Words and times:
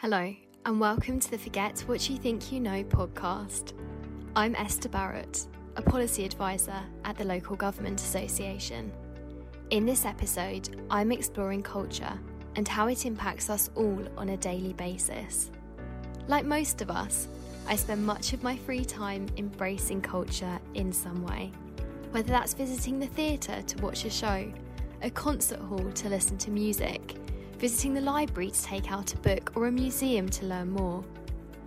Hello, 0.00 0.34
and 0.64 0.80
welcome 0.80 1.20
to 1.20 1.30
the 1.30 1.36
Forget 1.36 1.80
What 1.80 2.08
You 2.08 2.16
Think 2.16 2.50
You 2.50 2.58
Know 2.58 2.82
podcast. 2.84 3.74
I'm 4.34 4.54
Esther 4.54 4.88
Barrett, 4.88 5.46
a 5.76 5.82
policy 5.82 6.24
advisor 6.24 6.80
at 7.04 7.18
the 7.18 7.26
Local 7.26 7.54
Government 7.54 8.00
Association. 8.00 8.90
In 9.68 9.84
this 9.84 10.06
episode, 10.06 10.82
I'm 10.88 11.12
exploring 11.12 11.62
culture 11.62 12.18
and 12.56 12.66
how 12.66 12.86
it 12.86 13.04
impacts 13.04 13.50
us 13.50 13.68
all 13.74 14.02
on 14.16 14.30
a 14.30 14.38
daily 14.38 14.72
basis. 14.72 15.50
Like 16.28 16.46
most 16.46 16.80
of 16.80 16.90
us, 16.90 17.28
I 17.68 17.76
spend 17.76 18.02
much 18.02 18.32
of 18.32 18.42
my 18.42 18.56
free 18.56 18.86
time 18.86 19.26
embracing 19.36 20.00
culture 20.00 20.58
in 20.72 20.94
some 20.94 21.26
way, 21.26 21.52
whether 22.12 22.30
that's 22.30 22.54
visiting 22.54 23.00
the 23.00 23.06
theatre 23.08 23.60
to 23.60 23.82
watch 23.82 24.06
a 24.06 24.10
show, 24.10 24.50
a 25.02 25.10
concert 25.10 25.60
hall 25.60 25.92
to 25.92 26.08
listen 26.08 26.38
to 26.38 26.50
music 26.50 27.18
visiting 27.60 27.92
the 27.92 28.00
library 28.00 28.50
to 28.50 28.62
take 28.62 28.90
out 28.90 29.12
a 29.12 29.16
book, 29.18 29.52
or 29.54 29.66
a 29.66 29.70
museum 29.70 30.26
to 30.30 30.46
learn 30.46 30.70
more. 30.70 31.04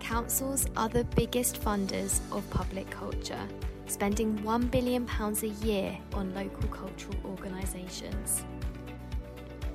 Councils 0.00 0.66
are 0.76 0.88
the 0.88 1.04
biggest 1.14 1.62
funders 1.62 2.18
of 2.32 2.48
public 2.50 2.90
culture, 2.90 3.46
spending 3.86 4.36
£1 4.40 4.70
billion 4.72 5.08
a 5.08 5.64
year 5.64 5.96
on 6.14 6.34
local 6.34 6.66
cultural 6.68 7.14
organisations. 7.24 8.44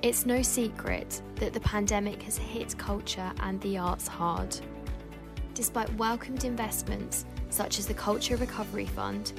It's 0.01 0.25
no 0.25 0.41
secret 0.41 1.21
that 1.35 1.53
the 1.53 1.61
pandemic 1.61 2.21
has 2.23 2.38
hit 2.38 2.77
culture 2.77 3.31
and 3.39 3.61
the 3.61 3.77
arts 3.77 4.09
hard. 4.09 4.53
Despite 5.53 5.93
welcomed 5.95 6.43
investments 6.43 7.25
such 7.49 7.79
as 7.79 7.88
the 7.88 7.93
Culture 7.93 8.35
Recovery 8.35 8.88
Fund, 8.88 9.31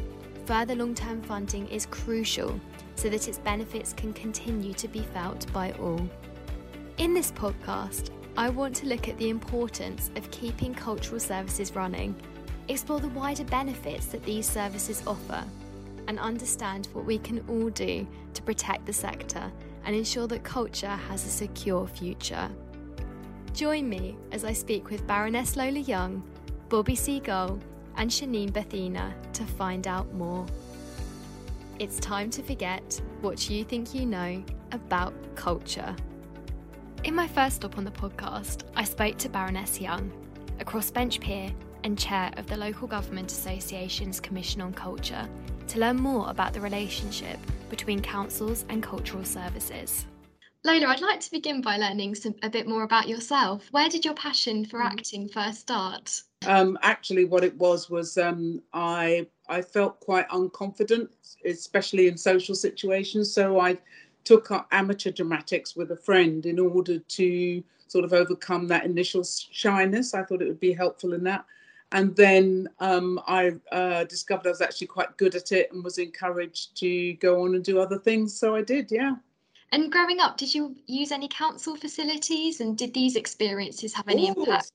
further 0.47 0.74
long 0.74 0.95
term 0.95 1.21
funding 1.21 1.69
is 1.69 1.85
crucial 1.85 2.59
so 2.95 3.10
that 3.10 3.29
its 3.29 3.38
benefits 3.38 3.93
can 3.93 4.15
continue 4.15 4.73
to 4.74 4.88
be 4.88 5.01
felt 5.01 5.51
by 5.52 5.73
all. 5.73 6.09
In 6.99 7.15
this 7.15 7.33
podcast, 7.33 8.11
I 8.37 8.51
want 8.51 8.77
to 8.77 8.87
look 8.87 9.09
at 9.09 9.17
the 9.19 9.30
importance 9.30 10.11
of 10.17 10.30
keeping 10.30 10.75
cultural 10.75 11.21
services 11.21 11.75
running, 11.75 12.15
explore 12.69 13.01
the 13.01 13.09
wider 13.09 13.45
benefits 13.45 14.07
that 14.07 14.24
these 14.24 14.46
services 14.46 15.02
offer, 15.07 15.43
and 16.09 16.18
understand 16.18 16.88
what 16.93 17.05
we 17.07 17.18
can 17.18 17.43
all 17.49 17.71
do 17.71 18.07
to 18.35 18.43
protect 18.43 18.85
the 18.87 18.93
sector 18.93 19.51
and 19.85 19.96
ensure 19.96 20.27
that 20.27 20.43
culture 20.43 20.88
has 21.09 21.24
a 21.24 21.30
secure 21.30 21.87
future. 21.87 22.51
Join 23.55 23.88
me 23.88 24.16
as 24.33 24.45
I 24.45 24.52
speak 24.52 24.91
with 24.91 25.07
Baroness 25.07 25.57
Lola 25.57 25.80
Young, 25.80 26.23
Bobby 26.68 26.95
Seagull, 26.95 27.59
and 27.96 28.11
Chenine 28.11 28.51
Bhathena 28.51 29.13
to 29.33 29.45
find 29.45 29.87
out 29.87 30.13
more. 30.15 30.46
It's 31.79 31.99
time 31.99 32.29
to 32.30 32.43
forget 32.43 33.01
what 33.23 33.49
you 33.49 33.65
think 33.65 33.95
you 33.95 34.05
know 34.05 34.43
about 34.73 35.15
culture. 35.35 35.96
In 37.02 37.15
my 37.15 37.26
first 37.26 37.56
stop 37.56 37.79
on 37.79 37.84
the 37.84 37.90
podcast, 37.90 38.65
I 38.76 38.84
spoke 38.84 39.16
to 39.18 39.30
Baroness 39.30 39.80
Young, 39.80 40.12
a 40.60 40.65
crossbench 40.66 41.18
peer 41.18 41.51
and 41.82 41.98
chair 41.98 42.30
of 42.37 42.46
the 42.46 42.59
Local 42.59 42.87
Government 42.87 43.32
Association's 43.32 44.20
Commission 44.20 44.60
on 44.60 44.74
Culture, 44.74 45.26
to 45.68 45.78
learn 45.78 45.96
more 45.96 46.28
about 46.28 46.52
the 46.52 46.60
relationship 46.60 47.38
between 47.71 48.02
councils 48.02 48.66
and 48.68 48.82
cultural 48.82 49.24
services. 49.24 50.04
Lola, 50.62 50.88
I'd 50.88 51.01
like 51.01 51.21
to 51.21 51.30
begin 51.30 51.62
by 51.62 51.78
learning 51.78 52.16
some, 52.16 52.34
a 52.43 52.51
bit 52.51 52.68
more 52.68 52.82
about 52.82 53.09
yourself. 53.09 53.66
Where 53.71 53.88
did 53.88 54.04
your 54.04 54.12
passion 54.12 54.66
for 54.66 54.80
mm. 54.80 54.84
acting 54.84 55.26
first 55.26 55.60
start? 55.60 56.21
Um, 56.46 56.78
actually, 56.82 57.24
what 57.24 57.45
it 57.45 57.56
was 57.56 57.88
was 57.88 58.18
um, 58.18 58.60
I 58.74 59.26
I 59.48 59.62
felt 59.62 60.01
quite 60.01 60.28
unconfident, 60.28 61.09
especially 61.46 62.09
in 62.09 62.18
social 62.18 62.54
situations. 62.54 63.32
So 63.32 63.59
I 63.59 63.78
took 64.25 64.50
up 64.50 64.69
amateur 64.71 65.10
dramatics 65.10 65.76
with 65.76 65.91
a 65.91 65.97
friend 65.97 66.47
in 66.47 66.59
order 66.59 66.99
to 66.99 67.62
sort 67.88 68.04
of 68.04 68.12
overcome 68.12 68.69
that 68.69 68.84
initial 68.84 69.25
shyness. 69.25 70.15
I 70.15 70.22
thought 70.22 70.43
it 70.43 70.49
would 70.49 70.60
be 70.60 70.72
helpful 70.72 71.12
in 71.12 71.25
that. 71.25 71.44
And 71.93 72.15
then 72.15 72.69
um, 72.78 73.21
I 73.27 73.54
uh, 73.72 74.04
discovered 74.04 74.47
I 74.47 74.50
was 74.50 74.60
actually 74.60 74.87
quite 74.87 75.16
good 75.16 75.34
at 75.34 75.50
it 75.50 75.72
and 75.72 75.82
was 75.82 75.99
encouraged 75.99 76.77
to 76.78 77.15
go 77.15 77.43
on 77.43 77.56
and 77.56 77.65
do 77.65 77.81
other 77.81 77.99
things. 77.99 78.39
So 78.39 78.55
I 78.55 78.62
did, 78.62 78.93
yeah. 78.93 79.17
And 79.72 79.91
growing 79.91 80.21
up, 80.21 80.37
did 80.37 80.55
you 80.55 80.77
use 80.87 81.11
any 81.11 81.28
council 81.28 81.77
facilities 81.77 82.61
and 82.61 82.78
did 82.78 82.95
these 82.95 83.16
experiences 83.16 83.93
have 83.95 84.09
any 84.09 84.28
impact? 84.28 84.72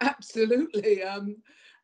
Absolutely. 0.00 1.02
Um, 1.02 1.36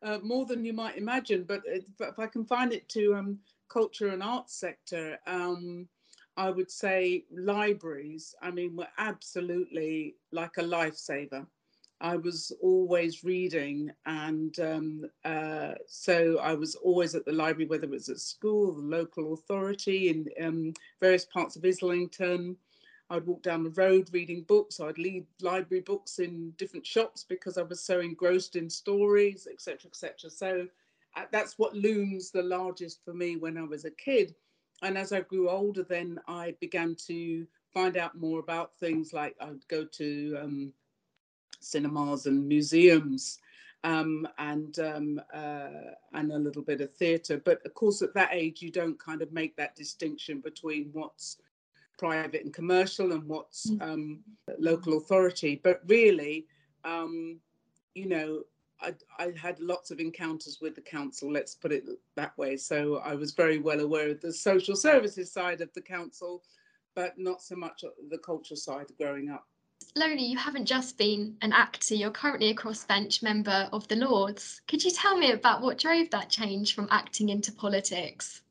uh, 0.03 0.19
more 0.22 0.45
than 0.45 0.65
you 0.65 0.72
might 0.72 0.97
imagine. 0.97 1.45
But 1.45 1.62
if 1.67 2.19
I 2.19 2.27
can 2.27 2.45
find 2.45 2.72
it 2.72 2.89
to 2.91 3.15
um, 3.15 3.39
culture 3.69 4.09
and 4.09 4.22
arts 4.22 4.55
sector, 4.55 5.19
um, 5.27 5.89
I 6.37 6.51
would 6.51 6.71
say 6.71 7.25
libraries, 7.31 8.35
I 8.43 8.51
mean, 8.51 8.77
were 8.77 8.89
absolutely 8.99 10.17
like 10.33 10.59
a 10.59 10.63
lifesaver. 10.63 11.47
I 11.99 12.17
was 12.17 12.53
always 12.61 13.25
reading, 13.25 13.91
and 14.05 14.59
um, 14.61 15.11
uh, 15.25 15.73
so 15.87 16.39
I 16.41 16.53
was 16.53 16.75
always 16.75 17.15
at 17.15 17.25
the 17.25 17.33
library, 17.33 17.67
whether 17.67 17.85
it 17.85 17.91
was 17.91 18.11
at 18.11 18.21
school, 18.21 18.75
the 18.75 18.83
local 18.83 19.33
authority, 19.33 20.11
in 20.11 20.27
um, 20.45 20.75
various 21.01 21.25
parts 21.25 21.57
of 21.57 21.65
Islington. 21.65 22.57
I'd 23.09 23.27
walk 23.27 23.43
down 23.43 23.63
the 23.63 23.71
road 23.71 24.11
reading 24.13 24.43
books. 24.43 24.79
I'd 24.79 24.99
leave 24.99 25.25
library 25.41 25.81
books 25.81 26.19
in 26.19 26.51
different 26.59 26.85
shops 26.85 27.25
because 27.27 27.57
I 27.57 27.63
was 27.63 27.81
so 27.83 28.01
engrossed 28.01 28.57
in 28.57 28.69
stories, 28.69 29.49
etc., 29.51 29.89
etc. 29.89 30.29
So 30.29 30.67
uh, 31.17 31.25
that's 31.33 31.59
what 31.59 31.75
looms 31.75 32.31
the 32.31 32.43
largest 32.43 33.03
for 33.07 33.15
me 33.15 33.37
when 33.37 33.57
I 33.57 33.63
was 33.63 33.87
a 33.87 33.91
kid 33.91 34.35
and 34.83 34.99
as 34.99 35.13
I 35.13 35.21
grew 35.21 35.49
older, 35.49 35.83
then 35.83 36.21
I 36.27 36.55
began 36.61 36.95
to 37.07 37.47
find 37.73 37.97
out 37.97 38.19
more 38.19 38.41
about 38.41 38.77
things 38.79 39.13
like 39.13 39.37
I'd 39.41 39.67
go 39.69 39.85
to 39.85 40.39
um, 40.41 40.73
cinemas 41.61 42.27
and 42.27 42.47
museums 42.47 43.39
um, 43.85 44.27
and 44.39 44.79
um, 44.79 45.21
uh, 45.33 45.93
and 46.13 46.33
a 46.33 46.39
little 46.39 46.63
bit 46.63 46.81
of 46.81 46.93
theatre. 46.95 47.41
But 47.45 47.65
of 47.65 47.75
course, 47.75 48.03
at 48.03 48.15
that 48.15 48.31
age, 48.33 48.63
you 48.63 48.71
don't 48.71 48.99
kind 48.99 49.23
of 49.23 49.33
make 49.33 49.57
that 49.57 49.77
distinction 49.77 50.41
between 50.41 50.91
what's 50.93 51.39
private 51.99 52.45
and 52.45 52.53
commercial 52.53 53.13
and 53.13 53.25
what's 53.25 53.71
mm. 53.71 53.81
um, 53.83 54.21
local 54.59 54.99
authority. 54.99 55.61
But 55.63 55.83
really, 55.87 56.47
um, 56.85 57.39
you 57.95 58.09
know, 58.09 58.43
I, 58.81 58.95
I, 59.19 59.33
had 59.37 59.59
lots 59.61 59.91
of 59.91 60.01
encounters 60.01 60.59
with 60.61 60.75
the 60.75 60.81
council, 60.81 61.33
let's 61.33 61.55
put 61.55 61.73
it 61.73 61.85
that 62.15 62.37
way. 62.37 62.57
So 62.57 62.97
I 62.99 63.15
was 63.15 63.33
very 63.33 63.59
well 63.59 63.81
aware 63.81 64.11
of 64.11 64.21
the 64.21 64.33
social 64.33 64.77
services 64.77 65.33
side 65.33 65.61
of 65.61 65.73
the 65.73 65.81
council, 65.81 66.43
but 66.95 67.19
not 67.19 67.43
so 67.43 67.57
much 67.57 67.85
the 68.11 68.19
culture 68.19 68.57
side 68.57 68.87
growing 68.99 69.31
up. 69.31 69.47
Lola, 69.95 70.17
you 70.17 70.37
haven't 70.37 70.67
just 70.67 70.99
been 70.99 71.37
an 71.43 71.53
actor, 71.53 71.95
you're 71.95 72.11
currently 72.11 72.51
a 72.51 72.55
crossbench 72.55 73.23
member 73.23 73.69
of 73.73 73.89
the 73.89 73.97
Lords. 73.97 74.61
Could 74.69 74.85
you 74.85 74.91
tell 74.91 75.17
me 75.17 75.33
about 75.33 75.63
what 75.63 75.79
drove 75.79 76.11
that 76.11 76.29
change 76.29 76.75
from 76.75 76.89
acting 76.91 77.31
into 77.31 77.53
politics? 77.53 78.43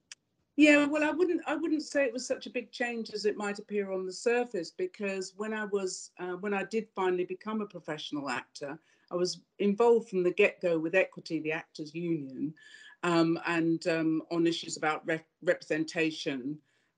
Yeah, 0.58 0.86
well, 0.86 1.04
I 1.04 1.12
wouldn't. 1.12 1.42
I 1.46 1.56
wouldn't 1.56 1.84
say 1.84 2.06
it 2.06 2.14
was 2.14 2.26
such 2.26 2.46
a 2.46 2.50
big 2.50 2.72
change 2.72 3.10
as 3.10 3.26
it 3.26 3.36
might 3.36 3.60
appear 3.60 3.92
on 3.92 4.06
the 4.06 4.14
surface, 4.14 4.72
because 4.72 5.34
when 5.36 5.54
I 5.54 5.66
was, 5.66 6.12
uh, 6.18 6.38
when 6.38 6.54
I 6.54 6.64
did 6.64 6.88
finally 6.96 7.26
become 7.26 7.60
a 7.60 7.66
professional 7.66 8.30
actor, 8.30 8.80
I 9.12 9.16
was 9.16 9.40
involved 9.60 10.10
from 10.10 10.24
the 10.24 10.32
get 10.32 10.62
go 10.62 10.78
with 10.80 10.96
Equity, 10.96 11.40
the 11.40 11.52
Actors 11.52 11.94
Union, 11.94 12.54
um, 13.04 13.40
and 13.46 13.86
um, 13.88 14.22
on 14.32 14.48
issues 14.48 14.78
about 14.78 15.06
re- 15.06 15.24
representation 15.44 16.58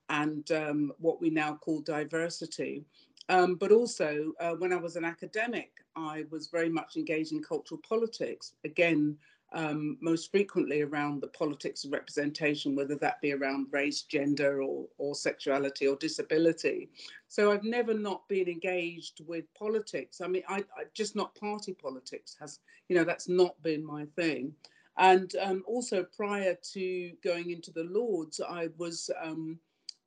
and 0.09 0.49
um, 0.51 0.93
what 0.99 1.21
we 1.21 1.29
now 1.29 1.55
call 1.55 1.81
diversity. 1.81 2.85
Um, 3.29 3.55
but 3.55 3.71
also, 3.73 4.31
uh, 4.39 4.53
when 4.53 4.71
I 4.71 4.77
was 4.77 4.95
an 4.95 5.03
academic, 5.03 5.71
I 5.97 6.23
was 6.31 6.47
very 6.47 6.69
much 6.69 6.95
engaged 6.95 7.33
in 7.33 7.43
cultural 7.43 7.81
politics, 7.87 8.53
again, 8.63 9.17
um, 9.53 9.97
most 10.01 10.29
frequently 10.31 10.81
around 10.81 11.21
the 11.21 11.27
politics 11.27 11.85
of 11.85 11.93
representation, 11.93 12.75
whether 12.75 12.95
that 12.95 13.21
be 13.21 13.33
around 13.33 13.67
race, 13.71 14.01
gender, 14.01 14.61
or, 14.61 14.85
or 14.97 15.15
sexuality 15.15 15.87
or 15.87 15.95
disability. 15.95 16.89
So 17.29 17.51
I've 17.51 17.63
never 17.63 17.93
not 17.93 18.27
been 18.27 18.47
engaged 18.49 19.21
with 19.25 19.45
politics. 19.53 20.19
I 20.21 20.27
mean, 20.27 20.43
I, 20.49 20.57
I 20.77 20.83
just 20.93 21.15
not 21.15 21.33
party 21.35 21.73
politics 21.73 22.35
has, 22.39 22.59
you 22.89 22.95
know, 22.95 23.05
that's 23.05 23.29
not 23.29 23.61
been 23.63 23.85
my 23.85 24.05
thing. 24.15 24.53
And 24.97 25.33
um, 25.41 25.63
also 25.67 26.03
prior 26.03 26.57
to 26.73 27.11
going 27.23 27.51
into 27.51 27.71
the 27.71 27.83
Lords, 27.83 28.41
I 28.41 28.69
was, 28.77 29.09
um, 29.21 29.59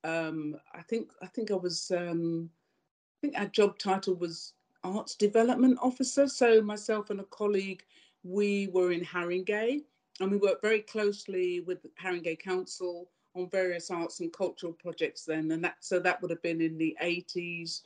um, 0.03 0.55
I 0.73 0.81
think, 0.81 1.11
I 1.21 1.27
think 1.27 1.49
I 1.49 1.55
was, 1.55 1.91
um, 1.95 2.49
I 2.49 3.15
think 3.21 3.39
our 3.39 3.47
job 3.47 3.79
title 3.79 4.15
was 4.15 4.53
Arts 4.83 5.15
Development 5.15 5.77
Officer. 5.81 6.27
So 6.27 6.61
myself 6.61 7.09
and 7.09 7.21
a 7.21 7.25
colleague 7.25 7.83
we 8.23 8.67
were 8.67 8.91
in 8.91 9.01
Haringey 9.01 9.83
and 10.19 10.31
we 10.31 10.37
worked 10.37 10.61
very 10.61 10.81
closely 10.81 11.61
with 11.61 11.79
Haringey 12.01 12.39
Council 12.39 13.09
on 13.35 13.49
various 13.49 13.89
arts 13.89 14.19
and 14.19 14.31
cultural 14.33 14.73
projects 14.73 15.25
then. 15.25 15.51
And 15.51 15.63
that 15.63 15.75
so 15.79 15.99
that 15.99 16.21
would 16.21 16.31
have 16.31 16.41
been 16.41 16.61
in 16.61 16.77
the 16.77 16.95
80s. 17.01 17.81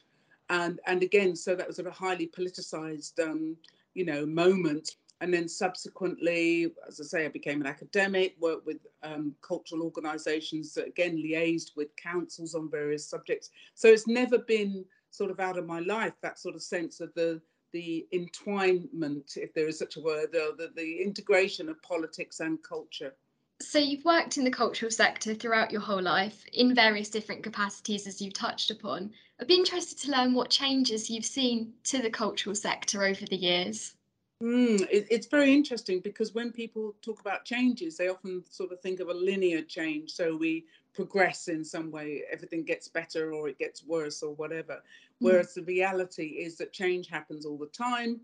And 0.49 0.79
and 0.85 1.03
again, 1.03 1.35
so 1.35 1.55
that 1.55 1.67
was 1.67 1.79
a 1.79 1.89
highly 1.89 2.27
politicized 2.27 3.19
um, 3.23 3.55
you 3.93 4.05
know, 4.05 4.25
moment. 4.25 4.97
And 5.21 5.33
then 5.33 5.47
subsequently, 5.47 6.73
as 6.87 6.99
I 6.99 7.03
say, 7.05 7.25
I 7.25 7.29
became 7.29 7.61
an 7.61 7.67
academic, 7.67 8.35
worked 8.39 8.65
with 8.65 8.85
um, 9.01 9.33
cultural 9.41 9.81
organizations 9.81 10.73
that 10.73 10.87
again 10.87 11.17
liaised 11.17 11.71
with 11.77 11.95
councils 11.95 12.53
on 12.53 12.69
various 12.69 13.07
subjects. 13.07 13.49
So 13.75 13.87
it's 13.87 14.07
never 14.07 14.37
been 14.37 14.83
sort 15.11 15.31
of 15.31 15.39
out 15.39 15.57
of 15.57 15.65
my 15.65 15.79
life, 15.79 16.13
that 16.21 16.37
sort 16.37 16.55
of 16.55 16.61
sense 16.61 16.99
of 16.99 17.13
the 17.13 17.41
the 17.75 18.07
entwinement, 18.13 19.35
if 19.35 19.53
there 19.53 19.67
is 19.67 19.77
such 19.77 19.97
a 19.97 20.01
word, 20.01 20.31
the, 20.31 20.71
the 20.77 21.01
integration 21.01 21.67
of 21.67 21.81
politics 21.81 22.39
and 22.39 22.63
culture. 22.63 23.13
So, 23.61 23.79
you've 23.79 24.05
worked 24.05 24.37
in 24.37 24.45
the 24.45 24.49
cultural 24.49 24.89
sector 24.89 25.33
throughout 25.33 25.71
your 25.71 25.81
whole 25.81 26.01
life 26.01 26.45
in 26.53 26.73
various 26.73 27.09
different 27.09 27.43
capacities, 27.43 28.07
as 28.07 28.21
you've 28.21 28.33
touched 28.33 28.71
upon. 28.71 29.11
I'd 29.41 29.47
be 29.47 29.55
interested 29.55 29.97
to 29.99 30.11
learn 30.11 30.33
what 30.33 30.49
changes 30.49 31.09
you've 31.09 31.25
seen 31.25 31.73
to 31.85 32.01
the 32.01 32.09
cultural 32.09 32.55
sector 32.55 33.03
over 33.03 33.25
the 33.25 33.35
years. 33.35 33.95
Mm, 34.41 34.81
it, 34.89 35.07
it's 35.09 35.27
very 35.27 35.53
interesting 35.53 35.99
because 35.99 36.33
when 36.33 36.53
people 36.53 36.95
talk 37.01 37.19
about 37.19 37.43
changes, 37.43 37.97
they 37.97 38.07
often 38.07 38.43
sort 38.49 38.71
of 38.71 38.79
think 38.79 39.01
of 39.01 39.09
a 39.09 39.13
linear 39.13 39.61
change. 39.61 40.11
So 40.11 40.37
we 40.37 40.65
progress 40.95 41.47
in 41.47 41.63
some 41.63 41.91
way, 41.91 42.23
everything 42.31 42.63
gets 42.63 42.87
better 42.87 43.33
or 43.33 43.49
it 43.49 43.59
gets 43.59 43.83
worse 43.83 44.23
or 44.23 44.33
whatever. 44.35 44.75
Mm. 44.75 44.81
Whereas 45.19 45.53
the 45.53 45.63
reality 45.63 46.27
is 46.45 46.57
that 46.57 46.73
change 46.73 47.07
happens 47.07 47.45
all 47.45 47.57
the 47.57 47.67
time. 47.67 48.21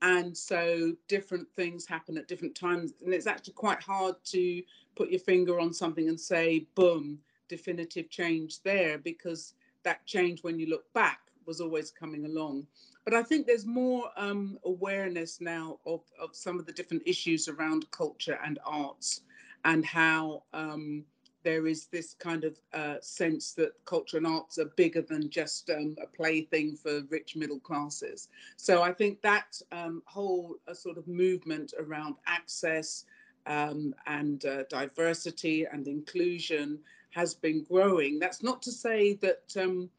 And 0.00 0.36
so 0.36 0.94
different 1.06 1.46
things 1.54 1.86
happen 1.86 2.18
at 2.18 2.28
different 2.28 2.54
times. 2.54 2.94
And 3.04 3.14
it's 3.14 3.26
actually 3.26 3.54
quite 3.54 3.82
hard 3.82 4.16
to 4.26 4.62
put 4.96 5.10
your 5.10 5.20
finger 5.20 5.60
on 5.60 5.72
something 5.72 6.08
and 6.08 6.18
say, 6.18 6.66
boom, 6.74 7.18
definitive 7.48 8.10
change 8.10 8.62
there, 8.62 8.98
because 8.98 9.54
that 9.84 10.04
change, 10.06 10.42
when 10.42 10.58
you 10.58 10.66
look 10.66 10.92
back, 10.92 11.20
was 11.46 11.60
always 11.60 11.90
coming 11.90 12.24
along. 12.24 12.66
But 13.04 13.14
I 13.14 13.22
think 13.22 13.46
there's 13.46 13.66
more 13.66 14.10
um, 14.16 14.58
awareness 14.64 15.40
now 15.40 15.78
of, 15.86 16.00
of 16.20 16.34
some 16.34 16.58
of 16.58 16.66
the 16.66 16.72
different 16.72 17.02
issues 17.06 17.48
around 17.48 17.90
culture 17.90 18.38
and 18.44 18.58
arts 18.64 19.22
and 19.64 19.84
how 19.84 20.44
um, 20.52 21.04
there 21.42 21.66
is 21.66 21.86
this 21.86 22.14
kind 22.14 22.44
of 22.44 22.58
uh, 22.72 22.96
sense 23.00 23.52
that 23.54 23.72
culture 23.84 24.16
and 24.16 24.26
arts 24.26 24.58
are 24.58 24.72
bigger 24.76 25.02
than 25.02 25.30
just 25.30 25.70
um, 25.70 25.96
a 26.02 26.06
plaything 26.06 26.76
for 26.76 27.02
rich 27.10 27.36
middle 27.36 27.60
classes. 27.60 28.28
So 28.56 28.82
I 28.82 28.92
think 28.92 29.20
that 29.22 29.60
um, 29.70 30.02
whole 30.06 30.56
uh, 30.68 30.74
sort 30.74 30.98
of 30.98 31.06
movement 31.08 31.74
around 31.78 32.16
access 32.26 33.04
um, 33.46 33.94
and 34.06 34.44
uh, 34.44 34.64
diversity 34.68 35.66
and 35.70 35.86
inclusion 35.88 36.78
has 37.10 37.34
been 37.34 37.64
growing. 37.64 38.18
That's 38.18 38.42
not 38.42 38.62
to 38.62 38.72
say 38.72 39.14
that 39.14 39.54
um, 39.60 39.90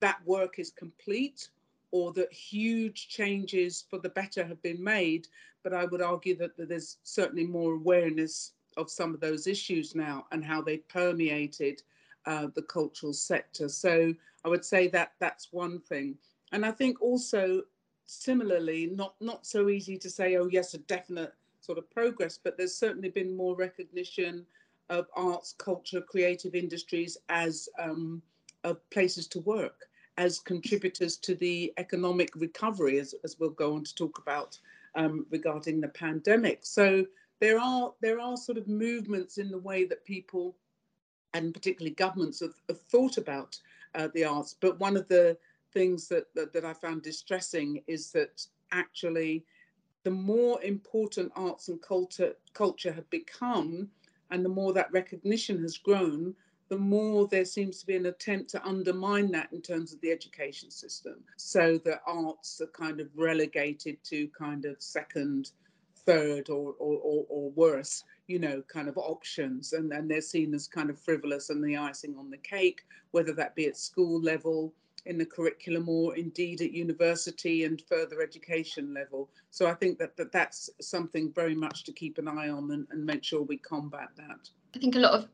that 0.00 0.24
work 0.24 0.58
is 0.58 0.70
complete 0.70 1.48
or 1.90 2.12
that 2.14 2.32
huge 2.32 3.08
changes 3.08 3.84
for 3.88 3.98
the 3.98 4.08
better 4.08 4.44
have 4.44 4.60
been 4.62 4.82
made, 4.82 5.28
but 5.62 5.74
I 5.74 5.84
would 5.84 6.00
argue 6.00 6.36
that, 6.38 6.56
that 6.56 6.68
there's 6.68 6.96
certainly 7.02 7.46
more 7.46 7.74
awareness 7.74 8.52
of 8.76 8.90
some 8.90 9.14
of 9.14 9.20
those 9.20 9.46
issues 9.46 9.94
now 9.94 10.26
and 10.32 10.44
how 10.44 10.62
they 10.62 10.78
permeated 10.78 11.82
uh, 12.26 12.48
the 12.54 12.62
cultural 12.62 13.12
sector. 13.12 13.68
So 13.68 14.14
I 14.44 14.48
would 14.48 14.64
say 14.64 14.88
that 14.88 15.12
that's 15.18 15.52
one 15.52 15.80
thing. 15.80 16.16
And 16.52 16.64
I 16.64 16.70
think 16.70 17.00
also 17.00 17.62
similarly, 18.06 18.90
not 18.94 19.14
not 19.20 19.46
so 19.46 19.68
easy 19.68 19.96
to 19.98 20.10
say, 20.10 20.36
oh 20.36 20.46
yes, 20.46 20.74
a 20.74 20.78
definite 20.78 21.34
sort 21.60 21.78
of 21.78 21.90
progress, 21.90 22.38
but 22.42 22.56
there's 22.56 22.74
certainly 22.74 23.08
been 23.08 23.36
more 23.36 23.56
recognition 23.56 24.44
of 24.90 25.06
arts, 25.16 25.54
culture, 25.58 26.00
creative 26.00 26.54
industries 26.54 27.16
as 27.28 27.68
um, 27.78 28.20
of 28.64 28.78
places 28.90 29.26
to 29.28 29.40
work, 29.40 29.86
as 30.18 30.38
contributors 30.38 31.16
to 31.16 31.34
the 31.36 31.72
economic 31.78 32.30
recovery, 32.34 32.98
as, 32.98 33.14
as 33.24 33.38
we'll 33.38 33.50
go 33.50 33.74
on 33.74 33.84
to 33.84 33.94
talk 33.94 34.18
about 34.18 34.58
um, 34.94 35.24
regarding 35.30 35.80
the 35.80 35.88
pandemic. 35.88 36.60
So 36.62 37.06
there 37.42 37.58
are 37.58 37.92
there 38.00 38.20
are 38.20 38.36
sort 38.36 38.56
of 38.56 38.68
movements 38.68 39.36
in 39.36 39.50
the 39.50 39.58
way 39.58 39.84
that 39.84 40.04
people 40.04 40.54
and 41.34 41.52
particularly 41.52 41.92
governments 41.92 42.38
have, 42.38 42.54
have 42.68 42.80
thought 42.82 43.18
about 43.18 43.58
uh, 43.96 44.08
the 44.14 44.24
arts. 44.24 44.54
But 44.60 44.78
one 44.78 44.96
of 44.96 45.08
the 45.08 45.36
things 45.72 46.06
that, 46.06 46.32
that, 46.36 46.52
that 46.52 46.64
I 46.64 46.72
found 46.72 47.02
distressing 47.02 47.82
is 47.88 48.12
that 48.12 48.46
actually 48.70 49.44
the 50.04 50.10
more 50.12 50.62
important 50.62 51.32
arts 51.34 51.66
and 51.66 51.82
culture 51.82 52.34
culture 52.54 52.92
have 52.92 53.10
become, 53.10 53.88
and 54.30 54.44
the 54.44 54.48
more 54.60 54.72
that 54.74 54.92
recognition 54.92 55.60
has 55.62 55.76
grown, 55.76 56.36
the 56.68 56.78
more 56.78 57.26
there 57.26 57.44
seems 57.44 57.80
to 57.80 57.86
be 57.86 57.96
an 57.96 58.06
attempt 58.06 58.50
to 58.50 58.64
undermine 58.64 59.32
that 59.32 59.52
in 59.52 59.60
terms 59.60 59.92
of 59.92 60.00
the 60.00 60.12
education 60.12 60.70
system. 60.70 61.16
So 61.38 61.78
that 61.78 62.02
arts 62.06 62.60
are 62.60 62.68
kind 62.68 63.00
of 63.00 63.08
relegated 63.16 63.96
to 64.04 64.28
kind 64.28 64.64
of 64.64 64.76
second 64.78 65.50
third 66.06 66.48
or, 66.48 66.74
or, 66.78 66.98
or, 66.98 67.26
or 67.28 67.50
worse, 67.50 68.04
you 68.26 68.38
know, 68.38 68.62
kind 68.68 68.88
of 68.88 68.96
options. 68.96 69.72
And 69.72 69.90
then 69.90 70.08
they're 70.08 70.20
seen 70.20 70.54
as 70.54 70.66
kind 70.66 70.90
of 70.90 70.98
frivolous 70.98 71.50
and 71.50 71.62
the 71.62 71.76
icing 71.76 72.16
on 72.18 72.30
the 72.30 72.38
cake, 72.38 72.82
whether 73.10 73.32
that 73.34 73.54
be 73.54 73.66
at 73.66 73.76
school 73.76 74.20
level, 74.20 74.72
in 75.06 75.18
the 75.18 75.26
curriculum, 75.26 75.88
or 75.88 76.16
indeed 76.16 76.60
at 76.60 76.72
university 76.72 77.64
and 77.64 77.82
further 77.88 78.22
education 78.22 78.94
level. 78.94 79.28
So 79.50 79.66
I 79.66 79.74
think 79.74 79.98
that, 79.98 80.16
that 80.16 80.32
that's 80.32 80.70
something 80.80 81.32
very 81.32 81.54
much 81.54 81.84
to 81.84 81.92
keep 81.92 82.18
an 82.18 82.28
eye 82.28 82.48
on 82.48 82.70
and, 82.70 82.86
and 82.90 83.04
make 83.04 83.24
sure 83.24 83.42
we 83.42 83.56
combat 83.56 84.10
that. 84.16 84.48
I 84.74 84.78
think 84.78 84.94
a 84.94 85.00
lot 85.00 85.14
of 85.14 85.28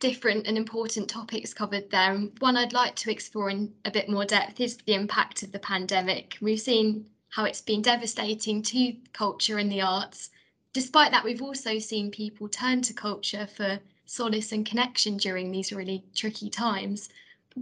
different 0.00 0.46
and 0.46 0.58
important 0.58 1.08
topics 1.08 1.54
covered 1.54 1.90
there. 1.90 2.12
And 2.12 2.32
One 2.40 2.56
I'd 2.56 2.72
like 2.72 2.94
to 2.96 3.10
explore 3.10 3.48
in 3.48 3.72
a 3.84 3.90
bit 3.90 4.08
more 4.08 4.24
depth 4.24 4.60
is 4.60 4.76
the 4.76 4.94
impact 4.94 5.42
of 5.42 5.52
the 5.52 5.58
pandemic. 5.58 6.36
We've 6.40 6.60
seen 6.60 7.06
how 7.34 7.44
it's 7.44 7.60
been 7.60 7.82
devastating 7.82 8.62
to 8.62 8.94
culture 9.12 9.58
and 9.58 9.70
the 9.70 9.80
arts. 9.80 10.30
Despite 10.72 11.10
that, 11.10 11.24
we've 11.24 11.42
also 11.42 11.80
seen 11.80 12.12
people 12.12 12.48
turn 12.48 12.80
to 12.82 12.92
culture 12.92 13.48
for 13.56 13.80
solace 14.06 14.52
and 14.52 14.64
connection 14.64 15.16
during 15.16 15.50
these 15.50 15.72
really 15.72 16.04
tricky 16.14 16.48
times. 16.48 17.08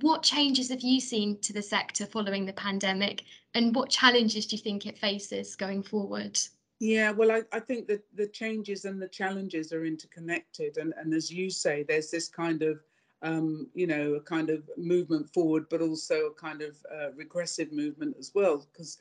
What 0.02 0.22
changes 0.22 0.68
have 0.68 0.82
you 0.82 1.00
seen 1.00 1.38
to 1.38 1.54
the 1.54 1.62
sector 1.62 2.04
following 2.04 2.44
the 2.44 2.52
pandemic, 2.52 3.24
and 3.54 3.74
what 3.74 3.88
challenges 3.88 4.44
do 4.44 4.56
you 4.56 4.62
think 4.62 4.84
it 4.84 4.98
faces 4.98 5.56
going 5.56 5.82
forward? 5.82 6.38
Yeah, 6.78 7.10
well, 7.10 7.32
I, 7.32 7.42
I 7.50 7.60
think 7.60 7.86
that 7.88 8.02
the 8.14 8.26
changes 8.26 8.84
and 8.84 9.00
the 9.00 9.08
challenges 9.08 9.72
are 9.72 9.86
interconnected. 9.86 10.76
And, 10.76 10.92
and 10.98 11.14
as 11.14 11.30
you 11.30 11.48
say, 11.48 11.82
there's 11.82 12.10
this 12.10 12.28
kind 12.28 12.62
of, 12.62 12.80
um, 13.22 13.68
you 13.72 13.86
know, 13.86 14.14
a 14.14 14.20
kind 14.20 14.50
of 14.50 14.68
movement 14.76 15.32
forward, 15.32 15.66
but 15.70 15.80
also 15.80 16.26
a 16.26 16.34
kind 16.34 16.60
of 16.60 16.76
uh, 16.94 17.12
regressive 17.12 17.72
movement 17.72 18.16
as 18.18 18.32
well. 18.34 18.66
Because 18.72 18.98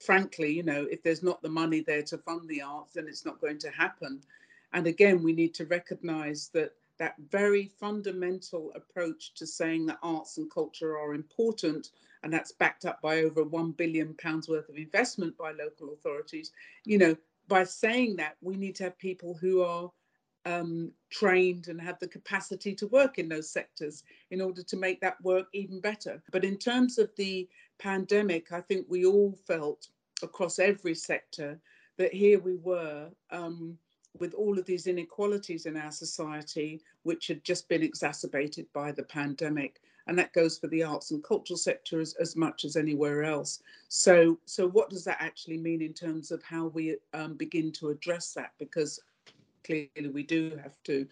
frankly, 0.00 0.52
you 0.52 0.62
know, 0.62 0.86
if 0.90 1.02
there's 1.02 1.22
not 1.22 1.42
the 1.42 1.48
money 1.48 1.80
there 1.80 2.02
to 2.02 2.18
fund 2.18 2.48
the 2.48 2.62
arts, 2.62 2.94
then 2.94 3.06
it's 3.06 3.24
not 3.24 3.40
going 3.40 3.58
to 3.58 3.70
happen. 3.70 4.20
And 4.72 4.86
again, 4.86 5.22
we 5.22 5.32
need 5.32 5.54
to 5.54 5.66
recognize 5.66 6.48
that 6.54 6.72
that 6.98 7.14
very 7.30 7.70
fundamental 7.80 8.72
approach 8.74 9.32
to 9.34 9.46
saying 9.46 9.86
that 9.86 9.98
arts 10.02 10.36
and 10.36 10.50
culture 10.50 10.98
are 10.98 11.14
important, 11.14 11.90
and 12.22 12.32
that's 12.32 12.52
backed 12.52 12.84
up 12.84 13.00
by 13.00 13.20
over 13.20 13.42
one 13.42 13.72
billion 13.72 14.14
pounds 14.14 14.48
worth 14.48 14.68
of 14.68 14.76
investment 14.76 15.36
by 15.38 15.52
local 15.52 15.92
authorities. 15.94 16.52
You 16.84 16.98
know, 16.98 17.16
by 17.48 17.64
saying 17.64 18.16
that, 18.16 18.36
we 18.42 18.56
need 18.56 18.74
to 18.76 18.84
have 18.84 18.98
people 18.98 19.34
who 19.34 19.62
are 19.62 19.90
um, 20.44 20.92
trained 21.10 21.68
and 21.68 21.80
have 21.80 21.98
the 21.98 22.08
capacity 22.08 22.74
to 22.74 22.86
work 22.88 23.18
in 23.18 23.28
those 23.28 23.50
sectors 23.50 24.04
in 24.30 24.40
order 24.40 24.62
to 24.62 24.76
make 24.76 25.00
that 25.00 25.20
work 25.22 25.46
even 25.52 25.80
better. 25.80 26.22
But 26.30 26.44
in 26.44 26.56
terms 26.56 26.98
of 26.98 27.10
the 27.16 27.48
pandemic, 27.80 28.52
I 28.52 28.60
think 28.60 28.86
we 28.88 29.04
all 29.04 29.36
felt 29.46 29.88
across 30.22 30.58
every 30.58 30.94
sector 30.94 31.58
that 31.96 32.14
here 32.14 32.38
we 32.38 32.56
were 32.56 33.08
um, 33.30 33.76
with 34.18 34.34
all 34.34 34.58
of 34.58 34.66
these 34.66 34.86
inequalities 34.86 35.66
in 35.66 35.76
our 35.76 35.90
society, 35.90 36.80
which 37.02 37.26
had 37.26 37.44
just 37.44 37.68
been 37.68 37.82
exacerbated 37.82 38.66
by 38.72 38.92
the 38.92 39.02
pandemic. 39.02 39.80
And 40.06 40.18
that 40.18 40.32
goes 40.32 40.58
for 40.58 40.66
the 40.68 40.82
arts 40.82 41.10
and 41.10 41.22
cultural 41.22 41.56
sector 41.56 42.00
as, 42.00 42.14
as 42.14 42.34
much 42.36 42.64
as 42.64 42.76
anywhere 42.76 43.22
else. 43.22 43.62
So, 43.88 44.38
so 44.44 44.68
what 44.68 44.90
does 44.90 45.04
that 45.04 45.18
actually 45.20 45.58
mean 45.58 45.82
in 45.82 45.92
terms 45.92 46.30
of 46.30 46.42
how 46.42 46.66
we 46.68 46.96
um, 47.14 47.34
begin 47.34 47.70
to 47.72 47.90
address 47.90 48.32
that? 48.34 48.52
Because 48.58 49.00
clearly 49.64 50.10
we 50.12 50.22
do 50.22 50.58
have 50.62 50.82
to. 50.84 51.06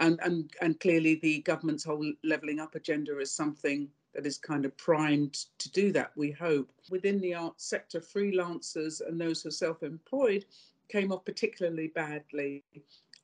And, 0.00 0.18
and, 0.22 0.50
and 0.60 0.80
clearly 0.80 1.16
the 1.16 1.40
government's 1.42 1.84
whole 1.84 2.12
levelling 2.24 2.58
up 2.58 2.74
agenda 2.74 3.18
is 3.18 3.30
something 3.30 3.88
that 4.14 4.26
is 4.26 4.38
kind 4.38 4.64
of 4.64 4.76
primed 4.76 5.34
to 5.58 5.70
do 5.70 5.92
that, 5.92 6.12
we 6.16 6.30
hope. 6.30 6.70
Within 6.90 7.20
the 7.20 7.34
arts 7.34 7.64
sector, 7.64 8.00
freelancers 8.00 9.00
and 9.06 9.20
those 9.20 9.42
who 9.42 9.48
are 9.48 9.52
self 9.52 9.82
employed 9.82 10.44
came 10.88 11.12
off 11.12 11.24
particularly 11.24 11.88
badly, 11.88 12.64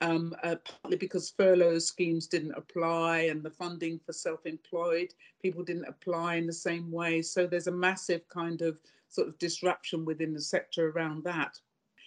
um, 0.00 0.34
uh, 0.42 0.56
partly 0.64 0.96
because 0.96 1.30
furlough 1.30 1.78
schemes 1.78 2.26
didn't 2.26 2.52
apply 2.52 3.22
and 3.22 3.42
the 3.42 3.50
funding 3.50 3.98
for 4.04 4.12
self 4.12 4.46
employed 4.46 5.12
people 5.42 5.62
didn't 5.62 5.84
apply 5.84 6.34
in 6.36 6.46
the 6.46 6.52
same 6.52 6.90
way. 6.90 7.22
So 7.22 7.46
there's 7.46 7.68
a 7.68 7.72
massive 7.72 8.28
kind 8.28 8.62
of 8.62 8.78
sort 9.08 9.28
of 9.28 9.38
disruption 9.38 10.04
within 10.04 10.34
the 10.34 10.40
sector 10.40 10.90
around 10.90 11.22
that. 11.24 11.60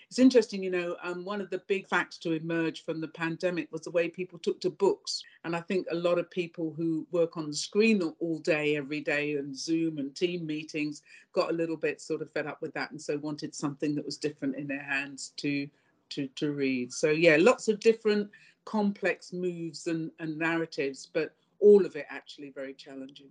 It's 0.10 0.18
interesting, 0.18 0.64
you 0.64 0.72
know, 0.72 0.96
um, 1.04 1.24
one 1.24 1.40
of 1.40 1.52
the 1.52 1.62
big 1.68 1.88
facts 1.88 2.18
to 2.20 2.32
emerge 2.32 2.84
from 2.84 3.00
the 3.00 3.10
pandemic 3.10 3.72
was 3.72 3.82
the 3.82 3.92
way 3.92 4.10
people 4.10 4.40
took 4.40 4.60
to 4.62 4.72
books. 4.72 5.22
And 5.44 5.56
I 5.56 5.62
think 5.62 5.86
a 5.92 5.96
lot 5.96 6.18
of 6.18 6.32
people 6.32 6.74
who 6.76 7.06
work 7.12 7.38
on 7.38 7.48
the 7.48 7.56
screen 7.56 8.02
all 8.20 8.40
day, 8.40 8.76
every 8.76 9.02
day, 9.02 9.36
and 9.36 9.56
Zoom 9.56 10.00
and 10.00 10.16
team 10.16 10.48
meetings 10.48 11.04
got 11.32 11.52
a 11.52 11.54
little 11.54 11.78
bit 11.78 12.02
sort 12.02 12.24
of 12.24 12.32
fed 12.32 12.48
up 12.48 12.60
with 12.60 12.74
that 12.74 12.90
and 12.90 13.00
so 13.00 13.20
wanted 13.20 13.54
something 13.54 13.94
that 13.94 14.06
was 14.06 14.18
different 14.18 14.56
in 14.56 14.68
their 14.68 14.82
hands 14.84 15.32
to 15.38 15.70
to, 16.10 16.28
to 16.38 16.54
read. 16.54 16.92
So 16.92 17.12
yeah, 17.12 17.38
lots 17.40 17.68
of 17.68 17.80
different 17.80 18.32
complex 18.66 19.32
moves 19.32 19.86
and, 19.86 20.10
and 20.20 20.40
narratives, 20.40 21.08
but 21.14 21.36
all 21.60 21.86
of 21.86 21.96
it 21.96 22.08
actually 22.10 22.50
very 22.50 22.74
challenging. 22.74 23.30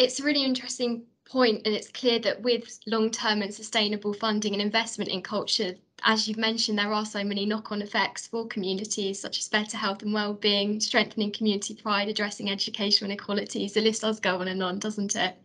It's 0.00 0.18
a 0.18 0.24
really 0.24 0.44
interesting 0.44 1.02
point, 1.26 1.60
and 1.66 1.74
it's 1.74 1.90
clear 1.90 2.18
that 2.20 2.40
with 2.40 2.80
long 2.86 3.10
term 3.10 3.42
and 3.42 3.52
sustainable 3.52 4.14
funding 4.14 4.54
and 4.54 4.62
investment 4.62 5.10
in 5.10 5.20
culture, 5.20 5.74
as 6.04 6.26
you've 6.26 6.38
mentioned, 6.38 6.78
there 6.78 6.90
are 6.90 7.04
so 7.04 7.22
many 7.22 7.44
knock 7.44 7.70
on 7.70 7.82
effects 7.82 8.26
for 8.26 8.46
communities, 8.46 9.20
such 9.20 9.38
as 9.38 9.48
better 9.48 9.76
health 9.76 10.00
and 10.00 10.14
well-being, 10.14 10.80
strengthening 10.80 11.30
community 11.30 11.74
pride, 11.74 12.08
addressing 12.08 12.50
educational 12.50 13.10
inequalities. 13.10 13.74
The 13.74 13.82
list 13.82 14.00
does 14.00 14.20
go 14.20 14.36
on 14.36 14.48
and 14.48 14.62
on, 14.62 14.78
doesn't 14.78 15.16
it? 15.16 15.36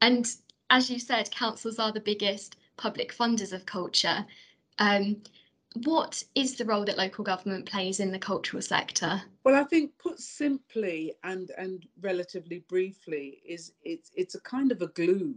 And 0.00 0.32
as 0.70 0.88
you 0.88 1.00
said, 1.00 1.32
councils 1.32 1.80
are 1.80 1.90
the 1.90 1.98
biggest 1.98 2.54
public 2.76 3.12
funders 3.12 3.52
of 3.52 3.66
culture. 3.66 4.24
Um, 4.78 5.16
what 5.84 6.22
is 6.34 6.56
the 6.56 6.64
role 6.64 6.84
that 6.84 6.98
local 6.98 7.24
government 7.24 7.66
plays 7.66 8.00
in 8.00 8.10
the 8.10 8.18
cultural 8.18 8.62
sector? 8.62 9.22
Well, 9.44 9.54
I 9.54 9.64
think 9.64 9.92
put 9.98 10.18
simply 10.18 11.14
and 11.24 11.50
and 11.56 11.86
relatively 12.00 12.64
briefly 12.68 13.40
is 13.46 13.72
it's 13.82 14.10
it's 14.14 14.34
a 14.34 14.40
kind 14.40 14.72
of 14.72 14.82
a 14.82 14.88
glue. 14.88 15.34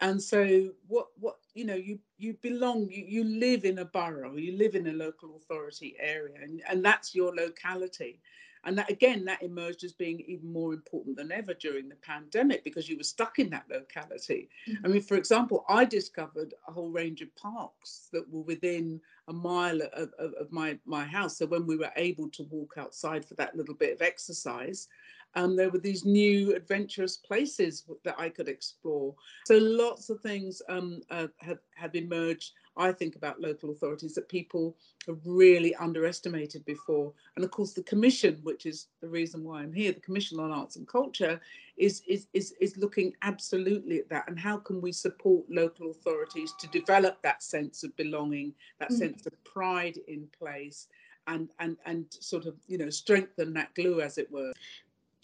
And 0.00 0.22
so 0.22 0.70
what 0.88 1.08
what 1.18 1.36
you 1.54 1.64
know 1.64 1.74
you 1.74 1.98
you 2.18 2.34
belong 2.42 2.88
you, 2.90 3.04
you 3.06 3.24
live 3.24 3.64
in 3.64 3.78
a 3.78 3.84
borough 3.84 4.36
you 4.36 4.56
live 4.56 4.74
in 4.74 4.88
a 4.88 4.92
local 4.92 5.36
authority 5.36 5.96
area 5.98 6.34
and, 6.42 6.62
and 6.68 6.84
that's 6.84 7.14
your 7.14 7.34
locality 7.34 8.20
and 8.64 8.76
that 8.76 8.90
again 8.90 9.24
that 9.24 9.42
emerged 9.42 9.84
as 9.84 9.92
being 9.92 10.20
even 10.26 10.52
more 10.52 10.74
important 10.74 11.16
than 11.16 11.30
ever 11.30 11.54
during 11.54 11.88
the 11.88 11.96
pandemic 11.96 12.64
because 12.64 12.88
you 12.88 12.96
were 12.96 13.04
stuck 13.04 13.38
in 13.38 13.48
that 13.50 13.64
locality 13.70 14.48
mm-hmm. 14.68 14.84
i 14.84 14.88
mean 14.88 15.02
for 15.02 15.16
example 15.16 15.64
i 15.68 15.84
discovered 15.84 16.54
a 16.66 16.72
whole 16.72 16.90
range 16.90 17.20
of 17.20 17.34
parks 17.36 18.08
that 18.12 18.28
were 18.30 18.42
within 18.42 19.00
a 19.28 19.32
mile 19.32 19.80
of, 19.80 20.12
of, 20.18 20.32
of 20.34 20.52
my 20.52 20.78
my 20.84 21.04
house 21.04 21.38
so 21.38 21.46
when 21.46 21.66
we 21.66 21.76
were 21.76 21.92
able 21.96 22.28
to 22.30 22.42
walk 22.44 22.74
outside 22.76 23.24
for 23.24 23.34
that 23.34 23.56
little 23.56 23.74
bit 23.74 23.94
of 23.94 24.02
exercise 24.02 24.88
um, 25.36 25.56
there 25.56 25.70
were 25.70 25.78
these 25.78 26.04
new 26.04 26.54
adventurous 26.54 27.16
places 27.16 27.84
that 28.04 28.14
I 28.18 28.28
could 28.28 28.48
explore. 28.48 29.14
So 29.46 29.58
lots 29.58 30.10
of 30.10 30.20
things 30.20 30.62
um, 30.68 31.00
uh, 31.10 31.28
have, 31.38 31.58
have 31.74 31.94
emerged, 31.94 32.52
I 32.76 32.92
think, 32.92 33.16
about 33.16 33.40
local 33.40 33.70
authorities 33.70 34.14
that 34.14 34.28
people 34.28 34.76
have 35.06 35.18
really 35.24 35.74
underestimated 35.76 36.64
before. 36.64 37.12
And 37.36 37.44
of 37.44 37.50
course, 37.50 37.72
the 37.72 37.82
Commission, 37.82 38.40
which 38.42 38.66
is 38.66 38.88
the 39.00 39.08
reason 39.08 39.44
why 39.44 39.60
I'm 39.60 39.72
here, 39.72 39.92
the 39.92 40.00
Commission 40.00 40.40
on 40.40 40.50
Arts 40.50 40.76
and 40.76 40.86
Culture, 40.86 41.40
is, 41.76 42.02
is, 42.08 42.26
is, 42.32 42.54
is 42.60 42.76
looking 42.76 43.12
absolutely 43.22 43.98
at 43.98 44.08
that. 44.08 44.28
And 44.28 44.38
how 44.38 44.56
can 44.56 44.80
we 44.80 44.92
support 44.92 45.44
local 45.48 45.90
authorities 45.90 46.54
to 46.58 46.66
develop 46.68 47.22
that 47.22 47.42
sense 47.42 47.84
of 47.84 47.94
belonging, 47.96 48.54
that 48.78 48.90
mm. 48.90 48.98
sense 48.98 49.26
of 49.26 49.44
pride 49.44 49.98
in 50.08 50.28
place? 50.38 50.88
and 51.26 51.48
and 51.58 51.78
and 51.86 52.04
sort 52.20 52.44
of 52.44 52.54
you 52.66 52.76
know 52.76 52.90
strengthen 52.90 53.54
that 53.54 53.74
glue 53.74 54.02
as 54.02 54.18
it 54.18 54.30
were 54.30 54.52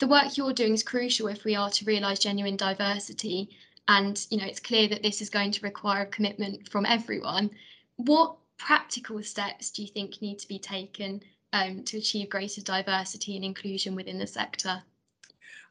the 0.01 0.07
work 0.07 0.37
you're 0.37 0.55
doing 0.55 0.73
is 0.73 0.83
crucial 0.83 1.29
if 1.29 1.45
we 1.45 1.55
are 1.55 1.69
to 1.71 1.85
realise 1.85 2.19
genuine 2.19 2.57
diversity. 2.57 3.51
And 3.91 4.25
you 4.31 4.39
know, 4.39 4.45
it's 4.45 4.61
clear 4.61 4.87
that 4.87 5.03
this 5.03 5.21
is 5.21 5.29
going 5.29 5.51
to 5.51 5.65
require 5.65 6.03
a 6.03 6.07
commitment 6.07 6.69
from 6.69 6.87
everyone. 6.87 7.51
What 7.97 8.37
practical 8.57 9.21
steps 9.21 9.73
do 9.73 9.83
you 9.83 9.89
think 9.89 10.23
need 10.23 10.39
to 10.39 10.47
be 10.47 10.61
taken 10.61 11.21
um, 11.53 11.83
to 11.85 11.99
achieve 11.99 12.31
greater 12.31 12.61
diversity 12.61 13.35
and 13.35 13.45
inclusion 13.45 13.97
within 13.97 14.17
the 14.17 14.29
sector? 14.29 14.81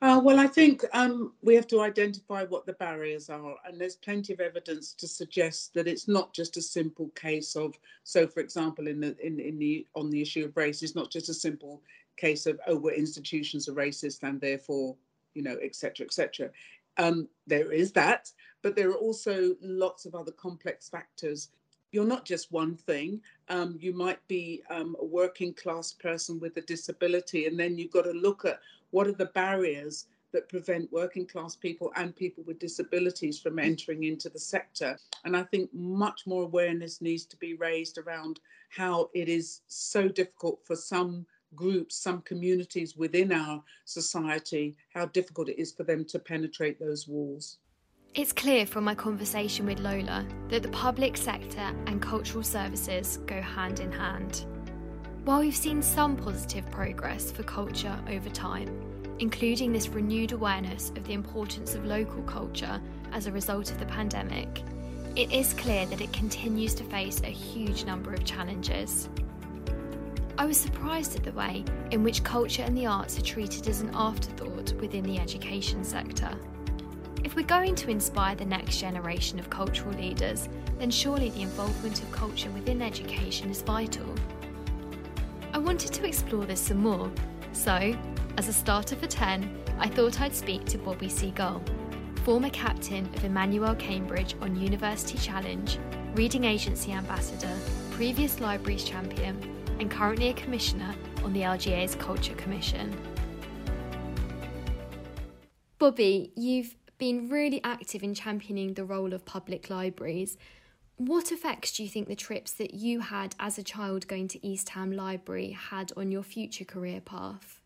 Uh, 0.02 0.20
well, 0.22 0.38
I 0.38 0.48
think 0.48 0.84
um, 0.92 1.32
we 1.42 1.56
have 1.56 1.68
to 1.68 1.80
identify 1.80 2.44
what 2.44 2.66
the 2.66 2.74
barriers 2.74 3.30
are, 3.30 3.56
and 3.66 3.80
there's 3.80 3.96
plenty 3.96 4.34
of 4.34 4.42
evidence 4.42 4.92
to 4.96 5.08
suggest 5.08 5.74
that 5.76 5.88
it's 5.88 6.10
not 6.10 6.34
just 6.34 6.58
a 6.58 6.62
simple 6.62 7.08
case 7.16 7.56
of. 7.56 7.74
So, 8.04 8.28
for 8.28 8.42
example, 8.42 8.88
in 8.88 9.00
the 9.00 9.16
in, 9.26 9.40
in 9.40 9.58
the 9.58 9.88
on 9.96 10.10
the 10.10 10.22
issue 10.22 10.44
of 10.44 10.58
race, 10.58 10.84
it's 10.84 10.96
not 10.96 11.10
just 11.10 11.30
a 11.30 11.34
simple 11.34 11.82
case 12.18 12.46
of 12.48 12.60
oh 12.68 12.76
we're 12.76 12.94
institutions 12.94 13.70
are 13.70 13.74
racist 13.74 14.24
and 14.24 14.42
therefore 14.42 14.94
you 15.36 15.42
know 15.42 15.58
etc 15.64 16.06
etc 16.06 16.50
um, 17.00 17.28
there 17.48 17.72
is 17.72 17.92
that 17.94 18.32
but 18.62 18.76
there 18.76 18.90
are 18.90 18.96
also 18.96 19.56
lots 19.62 20.06
of 20.06 20.14
other 20.14 20.32
complex 20.32 20.88
factors 20.88 21.50
you're 21.92 22.06
not 22.06 22.26
just 22.26 22.52
one 22.52 22.76
thing 22.76 23.20
um, 23.50 23.76
you 23.80 23.94
might 23.94 24.26
be 24.28 24.62
um, 24.70 24.96
a 25.00 25.06
working 25.06 25.54
class 25.54 25.94
person 25.94 26.40
with 26.40 26.56
a 26.58 26.62
disability 26.62 27.48
and 27.48 27.60
then 27.60 27.78
you've 27.78 27.92
got 27.92 28.04
to 28.04 28.12
look 28.12 28.46
at 28.46 28.60
what 28.92 29.08
are 29.08 29.14
the 29.14 29.26
barriers 29.28 30.06
that 30.32 30.50
prevent 30.50 30.92
working 30.92 31.26
class 31.26 31.56
people 31.56 31.92
and 31.96 32.16
people 32.16 32.44
with 32.46 32.60
disabilities 32.60 33.40
from 33.40 33.60
entering 33.60 34.04
into 34.04 34.30
the 34.30 34.40
sector. 34.40 34.98
And 35.26 35.36
I 35.36 35.44
think 35.44 35.74
much 35.74 36.28
more 36.28 36.44
awareness 36.44 37.02
needs 37.02 37.26
to 37.26 37.38
be 37.38 37.56
raised 37.56 37.98
around 37.98 38.40
how 38.70 39.10
it 39.14 39.28
is 39.28 39.62
so 39.68 40.08
difficult 40.08 40.60
for 40.66 40.76
some 40.76 41.26
groups, 41.56 41.96
some 41.96 42.22
communities 42.22 42.96
within 42.96 43.32
our 43.32 43.64
society, 43.86 44.76
how 44.94 45.06
difficult 45.08 45.50
it 45.50 45.60
is 45.60 45.72
for 45.72 45.84
them 45.84 46.06
to 46.06 46.20
penetrate 46.20 46.80
those 46.80 47.08
walls. 47.08 47.58
It's 48.16 48.34
clear 48.34 48.66
from 48.66 48.86
my 48.86 48.96
conversation 48.96 49.66
with 49.66 49.80
Lola 49.80 50.26
that 50.50 50.64
the 50.64 50.70
public 50.70 51.16
sector 51.16 51.72
and 51.86 52.02
cultural 52.02 52.44
services 52.44 53.18
go 53.28 53.40
hand 53.40 53.80
in 53.80 53.92
hand. 53.92 54.46
While 55.26 55.42
we've 55.42 55.56
seen 55.56 55.82
some 55.84 56.18
positive 56.18 56.70
progress 56.72 57.32
for 57.32 57.44
culture 57.44 57.96
over 58.10 58.30
time, 58.30 58.68
including 59.20 59.72
this 59.72 59.90
renewed 59.90 60.32
awareness 60.32 60.90
of 60.96 61.06
the 61.06 61.14
importance 61.14 61.76
of 61.76 61.86
local 61.86 62.24
culture 62.24 62.82
as 63.12 63.28
a 63.28 63.32
result 63.32 63.70
of 63.70 63.78
the 63.78 63.86
pandemic, 63.86 64.64
it 65.16 65.32
is 65.32 65.54
clear 65.54 65.86
that 65.88 66.02
it 66.02 66.14
continues 66.14 66.74
to 66.76 66.84
face 66.86 67.22
a 67.22 67.28
huge 67.28 67.86
number 67.86 68.14
of 68.14 68.24
challenges. 68.24 69.10
I 70.40 70.46
was 70.46 70.56
surprised 70.56 71.18
at 71.18 71.24
the 71.26 71.34
way 71.34 71.66
in 71.92 72.02
which 72.02 72.24
culture 72.24 72.64
and 72.64 72.76
the 72.76 72.86
arts 72.86 73.20
are 73.20 73.24
treated 73.24 73.68
as 73.68 73.82
an 73.82 73.92
afterthought 73.94 74.72
within 74.80 75.04
the 75.04 75.20
education 75.20 75.84
sector. 75.84 76.32
If 77.26 77.36
we're 77.36 77.46
going 77.46 77.76
to 77.76 77.90
inspire 77.90 78.36
the 78.36 78.46
next 78.46 78.80
generation 78.80 79.38
of 79.38 79.50
cultural 79.50 79.94
leaders, 79.96 80.48
then 80.78 80.92
surely 80.92 81.30
the 81.32 81.42
involvement 81.42 82.02
of 82.02 82.10
culture 82.14 82.50
within 82.52 82.82
education 82.82 83.50
is 83.50 83.62
vital. 83.62 84.16
I 85.52 85.58
wanted 85.58 85.92
to 85.92 86.08
explore 86.08 86.46
this 86.46 86.62
some 86.62 86.78
more, 86.78 87.12
so, 87.52 87.94
as 88.38 88.48
a 88.48 88.54
starter 88.54 88.96
for 88.96 89.08
10, 89.08 89.62
I 89.78 89.90
thought 89.90 90.22
I'd 90.22 90.34
speak 90.34 90.64
to 90.68 90.78
Bobby 90.78 91.10
Seagull, 91.10 91.62
former 92.24 92.50
captain 92.52 93.14
of 93.14 93.26
Emmanuel 93.26 93.76
Cambridge 93.76 94.36
on 94.42 94.56
University 94.56 95.18
Challenge, 95.18 95.78
reading 96.14 96.46
agency 96.46 96.94
ambassador, 96.94 97.54
previous 97.92 98.40
libraries 98.40 98.86
champion, 98.86 99.38
and 99.80 99.90
currently 99.90 100.30
a 100.30 100.34
commissioner 100.34 100.94
on 101.24 101.34
the 101.34 101.42
LGA's 101.42 101.96
Culture 101.96 102.36
Commission. 102.36 102.96
Bobby, 105.78 106.34
you've 106.36 106.76
been 106.98 107.30
really 107.30 107.62
active 107.64 108.04
in 108.04 108.14
championing 108.14 108.74
the 108.74 108.84
role 108.84 109.14
of 109.14 109.26
public 109.26 109.70
libraries. 109.70 110.38
What 110.98 111.32
effects 111.32 111.72
do 111.72 111.84
you 111.84 111.90
think 111.90 112.10
the 112.10 112.16
trips 112.16 112.52
that 112.56 112.74
you 112.74 113.00
had 113.00 113.34
as 113.40 113.58
a 113.58 113.64
child 113.64 114.06
going 114.08 114.28
to 114.30 114.46
East 114.46 114.68
Ham 114.70 114.92
Library 114.92 115.52
had 115.52 115.94
on 115.96 116.12
your 116.12 116.24
future 116.24 116.66
career 116.66 117.00
path? 117.00 117.62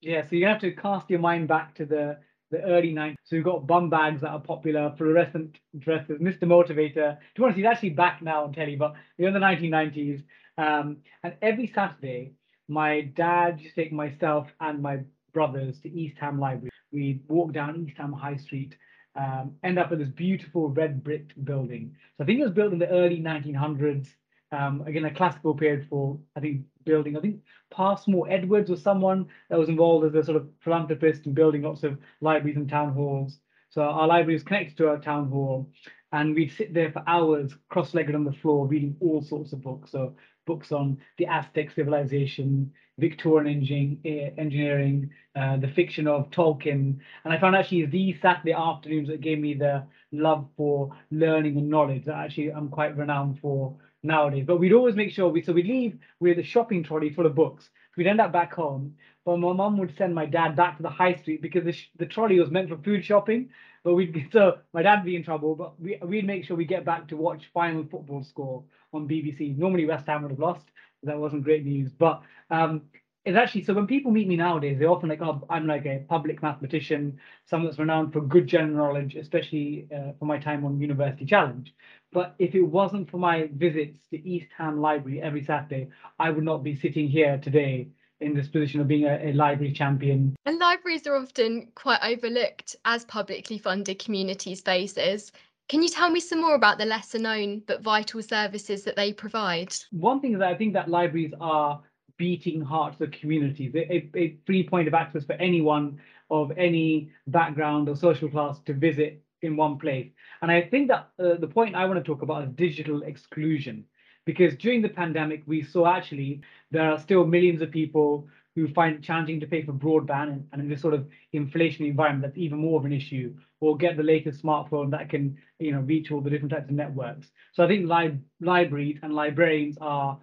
Yeah, 0.00 0.22
so 0.22 0.36
you 0.36 0.46
have 0.46 0.60
to 0.60 0.72
cast 0.72 1.10
your 1.10 1.18
mind 1.18 1.48
back 1.48 1.74
to 1.74 1.84
the, 1.84 2.18
the 2.50 2.62
early 2.62 2.94
90s. 2.94 3.16
So 3.24 3.36
you've 3.36 3.44
got 3.44 3.66
bum 3.66 3.90
bags 3.90 4.22
that 4.22 4.30
are 4.30 4.40
popular, 4.40 4.94
fluorescent 4.96 5.58
dresses, 5.78 6.18
Mr. 6.20 6.44
Motivator. 6.44 7.18
To 7.18 7.18
be 7.36 7.42
honest, 7.42 7.58
he's 7.58 7.66
actually 7.66 7.90
back 7.90 8.22
now 8.22 8.44
on 8.44 8.54
telly, 8.54 8.76
but 8.76 8.94
in 9.18 9.34
the 9.34 9.38
1990s, 9.38 10.22
um, 10.58 10.98
and 11.22 11.34
every 11.42 11.66
Saturday, 11.74 12.32
my 12.68 13.02
dad 13.02 13.60
used 13.60 13.74
to 13.74 13.82
take 13.82 13.92
myself 13.92 14.48
and 14.60 14.80
my 14.80 15.00
brothers 15.32 15.80
to 15.80 15.90
East 15.90 16.16
Ham 16.20 16.38
Library. 16.38 16.70
We'd 16.92 17.20
walk 17.28 17.52
down 17.52 17.84
East 17.86 17.98
Ham 17.98 18.12
High 18.12 18.36
Street, 18.36 18.76
um, 19.16 19.56
end 19.62 19.78
up 19.78 19.92
at 19.92 19.98
this 19.98 20.08
beautiful 20.08 20.68
red 20.70 21.02
brick 21.02 21.32
building. 21.44 21.96
So 22.16 22.24
I 22.24 22.26
think 22.26 22.40
it 22.40 22.44
was 22.44 22.52
built 22.52 22.72
in 22.72 22.78
the 22.78 22.88
early 22.88 23.20
1900s. 23.20 24.08
Um, 24.52 24.82
again, 24.86 25.04
a 25.04 25.12
classical 25.12 25.54
period 25.54 25.86
for, 25.90 26.18
I 26.36 26.40
think, 26.40 26.62
building. 26.84 27.16
I 27.16 27.20
think 27.20 27.40
Passmore 27.72 28.30
Edwards 28.30 28.70
was 28.70 28.82
someone 28.82 29.26
that 29.50 29.58
was 29.58 29.68
involved 29.68 30.06
as 30.06 30.14
a 30.14 30.24
sort 30.24 30.36
of 30.36 30.48
philanthropist 30.60 31.26
in 31.26 31.34
building 31.34 31.62
lots 31.62 31.82
of 31.82 31.98
libraries 32.20 32.56
and 32.56 32.68
town 32.68 32.92
halls. 32.92 33.38
So 33.70 33.82
our 33.82 34.06
library 34.06 34.34
was 34.34 34.44
connected 34.44 34.76
to 34.76 34.88
our 34.88 34.98
town 34.98 35.28
hall, 35.28 35.68
and 36.12 36.36
we'd 36.36 36.52
sit 36.52 36.72
there 36.72 36.92
for 36.92 37.02
hours, 37.08 37.56
cross-legged 37.68 38.14
on 38.14 38.22
the 38.22 38.32
floor, 38.32 38.68
reading 38.68 38.96
all 39.00 39.20
sorts 39.20 39.52
of 39.52 39.62
books. 39.62 39.90
So 39.90 40.14
books 40.46 40.72
on 40.72 40.98
the 41.18 41.26
Aztec 41.26 41.70
civilization, 41.70 42.72
Victorian 42.98 44.00
eh, 44.04 44.30
engineering, 44.38 45.10
uh, 45.36 45.56
the 45.56 45.68
fiction 45.68 46.06
of 46.06 46.30
Tolkien. 46.30 46.98
And 47.24 47.32
I 47.32 47.38
found 47.38 47.56
actually 47.56 47.86
these 47.86 48.20
Saturday 48.20 48.52
afternoons 48.52 49.08
that 49.08 49.20
gave 49.20 49.38
me 49.38 49.54
the 49.54 49.84
love 50.12 50.46
for 50.56 50.96
learning 51.10 51.56
and 51.56 51.68
knowledge 51.68 52.04
that 52.04 52.14
actually 52.14 52.50
I'm 52.50 52.68
quite 52.68 52.96
renowned 52.96 53.40
for 53.40 53.74
nowadays. 54.02 54.44
But 54.46 54.58
we'd 54.58 54.72
always 54.72 54.94
make 54.94 55.10
sure 55.10 55.28
we, 55.28 55.42
so 55.42 55.52
we'd 55.52 55.66
leave 55.66 55.98
with 56.20 56.38
a 56.38 56.42
shopping 56.42 56.84
trolley 56.84 57.12
full 57.12 57.26
of 57.26 57.34
books. 57.34 57.70
We'd 57.96 58.06
end 58.06 58.20
up 58.20 58.32
back 58.32 58.52
home. 58.52 58.96
But 59.24 59.38
my 59.38 59.52
mum 59.52 59.78
would 59.78 59.96
send 59.96 60.14
my 60.14 60.26
dad 60.26 60.54
back 60.54 60.76
to 60.76 60.82
the 60.82 60.90
high 60.90 61.14
street 61.14 61.40
because 61.40 61.64
the, 61.64 61.74
the 61.98 62.06
trolley 62.06 62.38
was 62.38 62.50
meant 62.50 62.68
for 62.68 62.76
food 62.78 63.04
shopping. 63.04 63.48
But 63.84 63.94
we'd 63.94 64.28
so 64.32 64.58
my 64.72 64.82
dad'd 64.82 65.04
be 65.04 65.16
in 65.16 65.22
trouble, 65.22 65.54
but 65.54 65.80
we, 65.80 65.98
we'd 66.02 66.26
make 66.26 66.44
sure 66.44 66.56
we 66.56 66.64
get 66.64 66.84
back 66.84 67.06
to 67.08 67.16
watch 67.16 67.50
final 67.52 67.84
football 67.84 68.24
score 68.24 68.64
on 68.92 69.06
BBC. 69.06 69.56
Normally 69.56 69.86
West 69.86 70.06
Ham 70.06 70.22
would 70.22 70.30
have 70.30 70.40
lost. 70.40 70.66
That 71.02 71.18
wasn't 71.18 71.44
great 71.44 71.66
news. 71.66 71.92
But 71.92 72.22
um, 72.50 72.82
it's 73.26 73.36
actually 73.36 73.64
so 73.64 73.74
when 73.74 73.86
people 73.86 74.10
meet 74.10 74.26
me 74.26 74.36
nowadays, 74.36 74.78
they 74.78 74.86
often 74.86 75.10
like, 75.10 75.20
oh, 75.20 75.46
I'm 75.50 75.66
like 75.66 75.84
a 75.86 76.04
public 76.08 76.42
mathematician, 76.42 77.18
someone 77.44 77.66
that's 77.68 77.78
renowned 77.78 78.12
for 78.12 78.22
good 78.22 78.46
general 78.46 78.86
knowledge, 78.86 79.16
especially 79.16 79.86
uh, 79.94 80.12
for 80.18 80.24
my 80.24 80.38
time 80.38 80.64
on 80.64 80.80
University 80.80 81.26
Challenge. 81.26 81.74
But 82.12 82.34
if 82.38 82.54
it 82.54 82.62
wasn't 82.62 83.10
for 83.10 83.18
my 83.18 83.50
visits 83.54 83.98
to 84.10 84.28
East 84.28 84.48
Ham 84.56 84.80
Library 84.80 85.20
every 85.20 85.42
Saturday, 85.42 85.88
I 86.18 86.30
would 86.30 86.44
not 86.44 86.62
be 86.62 86.74
sitting 86.76 87.08
here 87.08 87.38
today 87.42 87.88
in 88.24 88.34
this 88.34 88.48
position 88.48 88.80
of 88.80 88.88
being 88.88 89.04
a, 89.04 89.30
a 89.30 89.32
library 89.32 89.72
champion. 89.72 90.34
And 90.46 90.58
libraries 90.58 91.06
are 91.06 91.16
often 91.16 91.68
quite 91.74 92.00
overlooked 92.02 92.76
as 92.84 93.04
publicly 93.04 93.58
funded 93.58 93.98
community 93.98 94.54
spaces. 94.54 95.32
Can 95.68 95.82
you 95.82 95.88
tell 95.88 96.10
me 96.10 96.20
some 96.20 96.40
more 96.40 96.54
about 96.54 96.78
the 96.78 96.84
lesser 96.84 97.18
known 97.18 97.62
but 97.66 97.82
vital 97.82 98.22
services 98.22 98.84
that 98.84 98.96
they 98.96 99.12
provide? 99.12 99.74
One 99.92 100.20
thing 100.20 100.34
is 100.34 100.38
that 100.40 100.48
I 100.48 100.54
think 100.54 100.74
that 100.74 100.90
libraries 100.90 101.32
are 101.40 101.80
beating 102.16 102.60
hearts 102.60 103.00
of 103.00 103.10
communities, 103.10 103.72
a, 103.74 104.10
a 104.16 104.36
free 104.46 104.68
point 104.68 104.88
of 104.88 104.94
access 104.94 105.24
for 105.24 105.34
anyone 105.34 105.98
of 106.30 106.52
any 106.56 107.10
background 107.26 107.88
or 107.88 107.96
social 107.96 108.28
class 108.28 108.60
to 108.66 108.74
visit 108.74 109.22
in 109.42 109.56
one 109.56 109.78
place. 109.78 110.10
And 110.42 110.50
I 110.50 110.62
think 110.62 110.88
that 110.88 111.10
uh, 111.18 111.34
the 111.38 111.46
point 111.46 111.74
I 111.74 111.84
want 111.86 111.98
to 111.98 112.04
talk 112.04 112.22
about 112.22 112.44
is 112.44 112.50
digital 112.50 113.02
exclusion, 113.02 113.84
because 114.24 114.56
during 114.56 114.82
the 114.82 114.88
pandemic, 114.88 115.42
we 115.46 115.62
saw 115.62 115.86
actually 115.86 116.40
there 116.70 116.90
are 116.90 116.98
still 116.98 117.26
millions 117.26 117.62
of 117.62 117.70
people 117.70 118.26
who 118.54 118.68
find 118.68 118.96
it 118.96 119.02
challenging 119.02 119.40
to 119.40 119.46
pay 119.46 119.62
for 119.62 119.72
broadband 119.72 120.28
and, 120.32 120.48
and 120.52 120.62
in 120.62 120.68
this 120.68 120.80
sort 120.80 120.94
of 120.94 121.06
inflationary 121.34 121.88
environment, 121.88 122.22
that's 122.22 122.38
even 122.38 122.58
more 122.58 122.78
of 122.78 122.84
an 122.84 122.92
issue, 122.92 123.34
or 123.60 123.76
get 123.76 123.96
the 123.96 124.02
latest 124.02 124.42
smartphone 124.42 124.90
that 124.90 125.08
can, 125.08 125.36
you 125.58 125.72
know, 125.72 125.80
reach 125.80 126.12
all 126.12 126.20
the 126.20 126.30
different 126.30 126.52
types 126.52 126.68
of 126.68 126.74
networks. 126.74 127.26
So 127.52 127.64
I 127.64 127.68
think 127.68 127.88
li- 127.88 128.20
libraries 128.40 128.98
and 129.02 129.12
librarians 129.12 129.76
are 129.80 130.18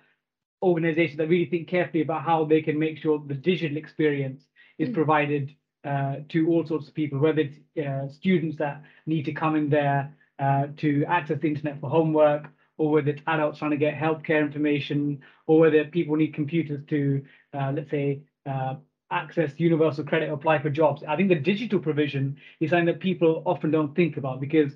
organizations 0.64 1.18
that 1.18 1.28
really 1.28 1.50
think 1.50 1.68
carefully 1.68 2.04
about 2.04 2.24
how 2.24 2.46
they 2.46 2.62
can 2.62 2.80
make 2.80 2.98
sure 3.00 3.20
the 3.20 3.34
digital 3.34 3.78
experience 3.78 4.44
is 4.78 4.90
mm. 4.90 4.94
provided 4.94 5.54
uh, 5.84 6.18
to 6.30 6.48
all 6.48 6.66
sorts 6.66 6.88
of 6.88 6.94
people, 6.94 7.20
whether 7.20 7.42
it's 7.42 7.58
uh, 7.86 8.08
students 8.08 8.58
that 8.58 8.84
need 9.06 9.26
to 9.26 9.34
come 9.34 9.56
in 9.56 9.70
there 9.70 10.16
uh, 10.40 10.68
to 10.78 11.04
access 11.06 11.40
the 11.40 11.48
internet 11.48 11.82
for 11.82 11.90
homework, 11.90 12.48
or 12.82 12.90
whether 12.90 13.12
it's 13.12 13.22
adults 13.28 13.60
trying 13.60 13.70
to 13.70 13.78
get 13.78 13.96
healthcare 13.96 14.42
information, 14.42 15.22
or 15.46 15.60
whether 15.60 15.86
people 15.86 16.16
need 16.16 16.34
computers 16.34 16.82
to, 16.88 17.24
uh, 17.54 17.72
let's 17.76 17.92
say, 17.92 18.22
uh, 18.48 18.74
access 19.12 19.52
universal 19.58 20.04
credit 20.04 20.30
or 20.30 20.34
apply 20.34 20.58
for 20.60 20.72
jobs. 20.72 21.04
I 21.08 21.16
think 21.16 21.30
the 21.30 21.36
digital 21.36 21.80
provision 21.80 22.38
is 22.60 22.72
something 22.72 22.88
that 22.88 23.00
people 23.00 23.44
often 23.46 23.70
don't 23.70 23.96
think 23.96 24.18
about 24.18 24.42
because 24.42 24.72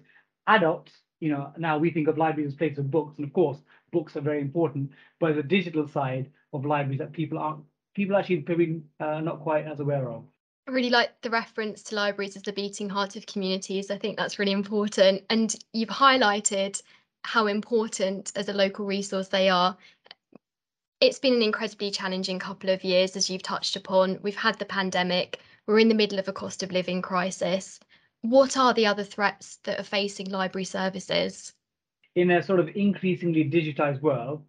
adults, 0.46 0.92
you 1.20 1.30
know, 1.32 1.52
now 1.58 1.80
we 1.80 1.90
think 1.90 2.08
of 2.08 2.20
libraries 2.20 2.52
as 2.52 2.56
places 2.56 2.78
of 2.78 2.92
books, 2.92 3.18
and 3.18 3.26
of 3.26 3.34
course, 3.34 3.58
books 3.92 4.16
are 4.16 4.22
very 4.22 4.42
important, 4.42 4.92
but 5.20 5.36
the 5.36 5.42
digital 5.58 5.88
side 5.88 6.30
of 6.54 6.64
libraries 6.64 7.00
that 7.00 7.12
people 7.12 7.40
aren't 7.40 7.64
people 7.96 8.16
actually 8.18 8.42
probably 8.42 8.84
uh, 9.00 9.20
not 9.22 9.42
quite 9.42 9.66
as 9.66 9.80
aware 9.80 10.10
of. 10.10 10.26
I 10.68 10.72
really 10.72 10.90
like 10.90 11.12
the 11.22 11.30
reference 11.30 11.82
to 11.84 11.96
libraries 11.96 12.36
as 12.36 12.42
the 12.42 12.52
beating 12.52 12.90
heart 12.90 13.16
of 13.16 13.26
communities. 13.26 13.90
I 13.90 13.98
think 13.98 14.18
that's 14.18 14.38
really 14.38 14.52
important. 14.52 15.24
And 15.30 15.56
you've 15.74 15.90
highlighted 15.90 16.82
how 17.25 17.48
important 17.48 18.32
as 18.36 18.50
a 18.50 18.53
local 18.53 18.86
resource 18.86 19.27
they 19.27 19.50
are. 19.50 19.75
It's 21.01 21.20
been 21.20 21.34
an 21.34 21.41
incredibly 21.41 21.91
challenging 21.91 22.39
couple 22.39 22.70
of 22.70 22.84
years, 22.84 23.15
as 23.15 23.29
you've 23.29 23.44
touched 23.44 23.75
upon. 23.75 24.20
We've 24.22 24.36
had 24.36 24.58
the 24.60 24.65
pandemic, 24.65 25.39
we're 25.67 25.79
in 25.79 25.89
the 25.89 25.96
middle 25.96 26.20
of 26.20 26.27
a 26.27 26.34
cost 26.34 26.63
of 26.63 26.72
living 26.72 27.01
crisis. 27.01 27.79
What 28.22 28.58
are 28.58 28.74
the 28.74 28.86
other 28.86 29.03
threats 29.03 29.58
that 29.63 29.79
are 29.79 29.84
facing 29.84 30.29
library 30.29 30.65
services? 30.65 31.53
In 32.15 32.32
a 32.32 32.44
sort 32.44 32.60
of 32.60 32.70
increasingly 32.75 33.50
digitized 33.50 34.01
world, 34.01 34.44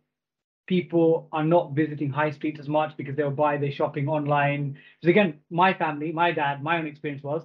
people 0.66 1.28
are 1.32 1.44
not 1.44 1.72
visiting 1.72 2.10
high 2.10 2.30
street 2.30 2.58
as 2.58 2.68
much 2.68 2.96
because 2.96 3.16
they'll 3.16 3.30
buy 3.30 3.56
their 3.56 3.72
shopping 3.72 4.08
online. 4.08 4.78
Because 5.00 5.10
again, 5.10 5.40
my 5.50 5.72
family, 5.72 6.12
my 6.12 6.32
dad, 6.32 6.62
my 6.62 6.78
own 6.78 6.86
experience 6.86 7.22
was 7.22 7.42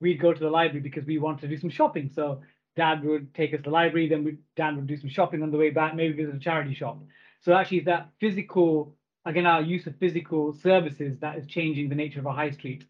we'd 0.00 0.20
go 0.20 0.32
to 0.32 0.40
the 0.40 0.50
library 0.50 0.80
because 0.80 1.06
we 1.06 1.18
wanted 1.18 1.42
to 1.42 1.48
do 1.48 1.56
some 1.56 1.70
shopping. 1.70 2.10
So 2.14 2.42
dad 2.76 3.04
would 3.04 3.34
take 3.34 3.52
us 3.54 3.58
to 3.58 3.64
the 3.64 3.70
library, 3.70 4.08
then 4.08 4.24
we, 4.24 4.36
dad 4.56 4.76
would 4.76 4.86
do 4.86 4.96
some 4.96 5.10
shopping 5.10 5.42
on 5.42 5.50
the 5.50 5.58
way 5.58 5.70
back, 5.70 5.94
maybe 5.94 6.14
visit 6.14 6.34
a 6.34 6.38
charity 6.38 6.74
shop. 6.74 6.98
So 7.40 7.52
actually 7.54 7.80
that 7.80 8.08
physical, 8.20 8.96
again, 9.24 9.46
our 9.46 9.62
use 9.62 9.86
of 9.86 9.96
physical 9.96 10.52
services 10.54 11.18
that 11.20 11.38
is 11.38 11.46
changing 11.46 11.88
the 11.88 11.94
nature 11.94 12.20
of 12.20 12.26
our 12.26 12.34
high 12.34 12.50
street. 12.50 12.84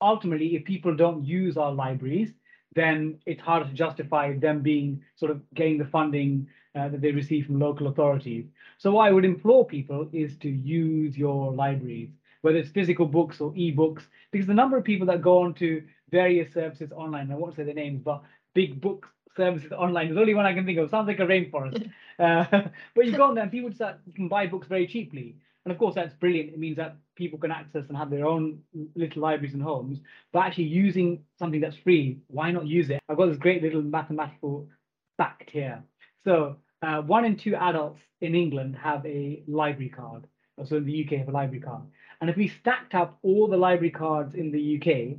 Ultimately, 0.00 0.56
if 0.56 0.64
people 0.64 0.94
don't 0.94 1.24
use 1.24 1.56
our 1.56 1.72
libraries, 1.72 2.32
then 2.74 3.18
it's 3.24 3.40
harder 3.40 3.66
to 3.66 3.72
justify 3.72 4.36
them 4.36 4.60
being 4.60 5.02
sort 5.16 5.30
of 5.30 5.40
getting 5.54 5.78
the 5.78 5.84
funding 5.86 6.48
uh, 6.74 6.88
that 6.88 7.00
they 7.00 7.12
receive 7.12 7.46
from 7.46 7.60
local 7.60 7.86
authorities. 7.86 8.46
So 8.78 8.90
what 8.90 9.06
I 9.06 9.12
would 9.12 9.24
implore 9.24 9.64
people 9.64 10.08
is 10.12 10.36
to 10.38 10.48
use 10.48 11.16
your 11.16 11.52
libraries, 11.52 12.10
whether 12.42 12.58
it's 12.58 12.70
physical 12.70 13.06
books 13.06 13.40
or 13.40 13.52
e-books, 13.54 14.02
because 14.32 14.48
the 14.48 14.54
number 14.54 14.76
of 14.76 14.84
people 14.84 15.06
that 15.06 15.22
go 15.22 15.42
on 15.42 15.54
to 15.54 15.84
various 16.10 16.52
services 16.52 16.90
online, 16.92 17.30
I 17.30 17.36
won't 17.36 17.54
say 17.54 17.62
the 17.62 17.72
names, 17.72 18.02
but 18.04 18.22
big 18.54 18.80
book 18.80 19.13
services 19.36 19.72
online 19.72 20.08
There's 20.08 20.18
only 20.18 20.34
one 20.34 20.46
I 20.46 20.54
can 20.54 20.66
think 20.66 20.78
of. 20.78 20.90
Sounds 20.90 21.08
like 21.08 21.18
a 21.18 21.22
rainforest. 21.22 21.90
uh, 22.18 22.68
but 22.94 23.06
you 23.06 23.16
go 23.16 23.24
on 23.28 23.34
there 23.34 23.42
and 23.42 23.52
people 23.52 23.72
start, 23.72 23.98
you 24.06 24.12
can 24.12 24.28
buy 24.28 24.46
books 24.46 24.68
very 24.68 24.86
cheaply. 24.86 25.36
And 25.64 25.72
of 25.72 25.78
course, 25.78 25.94
that's 25.94 26.14
brilliant. 26.14 26.50
It 26.50 26.58
means 26.58 26.76
that 26.76 26.96
people 27.16 27.38
can 27.38 27.50
access 27.50 27.84
and 27.88 27.96
have 27.96 28.10
their 28.10 28.26
own 28.26 28.60
little 28.94 29.22
libraries 29.22 29.54
and 29.54 29.62
homes. 29.62 29.98
But 30.32 30.40
actually 30.40 30.64
using 30.64 31.24
something 31.38 31.60
that's 31.60 31.76
free, 31.76 32.18
why 32.28 32.50
not 32.50 32.66
use 32.66 32.90
it? 32.90 33.00
I've 33.08 33.16
got 33.16 33.26
this 33.26 33.38
great 33.38 33.62
little 33.62 33.82
mathematical 33.82 34.68
fact 35.16 35.50
here. 35.50 35.82
So 36.22 36.56
uh, 36.82 37.00
one 37.02 37.24
in 37.24 37.36
two 37.36 37.54
adults 37.54 38.00
in 38.20 38.34
England 38.34 38.76
have 38.76 39.04
a 39.06 39.42
library 39.46 39.88
card. 39.88 40.26
So 40.66 40.76
in 40.76 40.84
the 40.84 41.04
UK, 41.04 41.18
have 41.18 41.28
a 41.28 41.32
library 41.32 41.60
card. 41.60 41.82
And 42.20 42.30
if 42.30 42.36
we 42.36 42.48
stacked 42.48 42.94
up 42.94 43.18
all 43.22 43.48
the 43.48 43.56
library 43.56 43.90
cards 43.90 44.34
in 44.34 44.52
the 44.52 44.76
UK, 44.76 45.18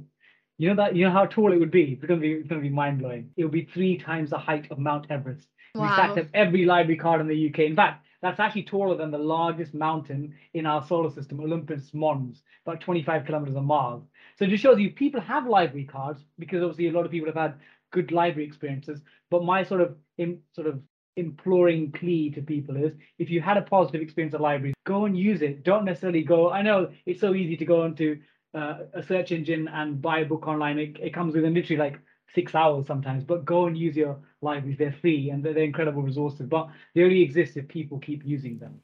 you 0.58 0.70
know 0.70 0.76
that 0.76 0.96
you 0.96 1.06
know 1.06 1.12
how 1.12 1.26
tall 1.26 1.52
it 1.52 1.60
would 1.60 1.72
be. 1.72 1.94
It's 1.94 2.06
gonna 2.06 2.22
be 2.22 2.34
it's 2.34 2.48
gonna 2.48 2.62
be 2.62 2.70
mind 2.70 3.00
blowing. 3.00 3.30
It 3.38 3.44
would 3.44 3.52
be 3.52 3.66
three 3.74 3.98
times 3.98 4.30
the 4.30 4.38
height 4.38 4.72
of 4.72 4.80
Mount 4.80 5.08
Everest. 5.10 5.48
Wow. 5.74 5.84
We 5.84 5.94
stacked 5.94 6.18
up 6.18 6.28
every 6.34 6.66
library 6.66 6.98
card 6.98 7.22
in 7.22 7.28
the 7.28 7.50
UK. 7.50 7.60
In 7.60 7.76
fact, 7.76 8.06
that's 8.22 8.40
actually 8.40 8.64
taller 8.64 8.96
than 8.96 9.12
the 9.12 9.18
largest 9.18 9.74
mountain 9.74 10.34
in 10.54 10.66
our 10.66 10.84
solar 10.88 11.12
system, 11.12 11.40
Olympus 11.42 11.94
Mons, 11.94 12.42
about 12.66 12.82
25 12.82 13.26
kilometers 13.26 13.56
on 13.56 13.66
Mars. 13.66 14.02
So 14.38 14.46
it 14.46 14.50
just 14.50 14.64
shows 14.64 14.80
you 14.80 14.92
people 14.92 15.22
have 15.22 15.46
library 15.46 15.86
cards 15.86 16.24
because 16.40 16.64
obviously 16.64 16.88
a 16.88 16.92
lot 16.92 17.06
of 17.06 17.12
people 17.12 17.28
have 17.28 17.36
had 17.36 17.56
good 17.92 18.12
library 18.12 18.48
experiences. 18.48 19.02
But 19.30 19.44
my 19.44 19.64
sort 19.64 19.82
of 19.82 19.96
in, 20.18 20.40
sort 20.54 20.68
of 20.68 20.80
imploring 21.18 21.92
plea 21.92 22.30
to 22.32 22.42
people 22.42 22.76
is 22.78 22.94
if 23.20 23.30
you 23.30 23.42
had 23.42 23.58
a 23.58 23.62
positive 23.62 24.02
experience 24.02 24.34
at 24.34 24.42
libraries, 24.42 24.74
go 24.86 25.06
and 25.06 25.18
use 25.18 25.42
it. 25.42 25.64
Don't 25.64 25.86
necessarily 25.86 26.24
go. 26.24 26.50
I 26.50 26.62
know 26.62 26.92
it's 27.06 27.22
so 27.22 27.34
easy 27.34 27.58
to 27.58 27.66
go 27.66 27.84
onto 27.84 28.20
uh, 28.56 28.78
a 28.94 29.04
search 29.04 29.32
engine 29.32 29.68
and 29.68 30.02
buy 30.02 30.20
a 30.20 30.26
book 30.26 30.48
online. 30.48 30.80
It, 30.80 30.98
it 31.00 31.14
comes 31.14 31.36
within 31.36 31.54
literally 31.54 31.78
like 31.78 32.00
six 32.34 32.56
hours 32.56 32.88
sometimes, 32.88 33.24
but 33.24 33.46
go 33.46 33.68
and 33.68 33.78
use 33.78 33.96
your 33.96 34.20
libraries. 34.42 34.78
They're 34.78 34.96
free 35.02 35.30
and 35.30 35.44
they're, 35.44 35.54
they're 35.54 35.64
incredible 35.64 36.02
resources, 36.02 36.48
but 36.48 36.70
they 36.94 37.04
only 37.04 37.22
exist 37.22 37.58
if 37.58 37.68
people 37.68 38.00
keep 38.00 38.26
using 38.26 38.58
them. 38.58 38.80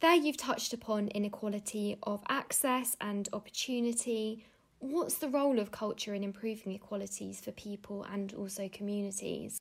There, 0.00 0.14
you've 0.14 0.36
touched 0.36 0.72
upon 0.72 1.08
inequality 1.08 1.96
of 2.02 2.22
access 2.28 2.96
and 3.00 3.28
opportunity. 3.32 4.46
What's 4.78 5.16
the 5.16 5.28
role 5.28 5.58
of 5.58 5.70
culture 5.70 6.14
in 6.14 6.22
improving 6.22 6.72
equalities 6.72 7.40
for 7.40 7.52
people 7.52 8.04
and 8.04 8.34
also 8.34 8.68
communities? 8.68 9.58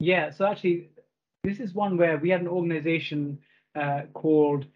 Yeah, 0.00 0.30
so 0.30 0.46
actually, 0.46 0.90
this 1.44 1.60
is 1.60 1.74
one 1.74 1.96
where 1.96 2.16
we 2.16 2.30
had 2.30 2.40
an 2.40 2.48
organization 2.48 3.38
uh, 3.74 4.02
called 4.14 4.66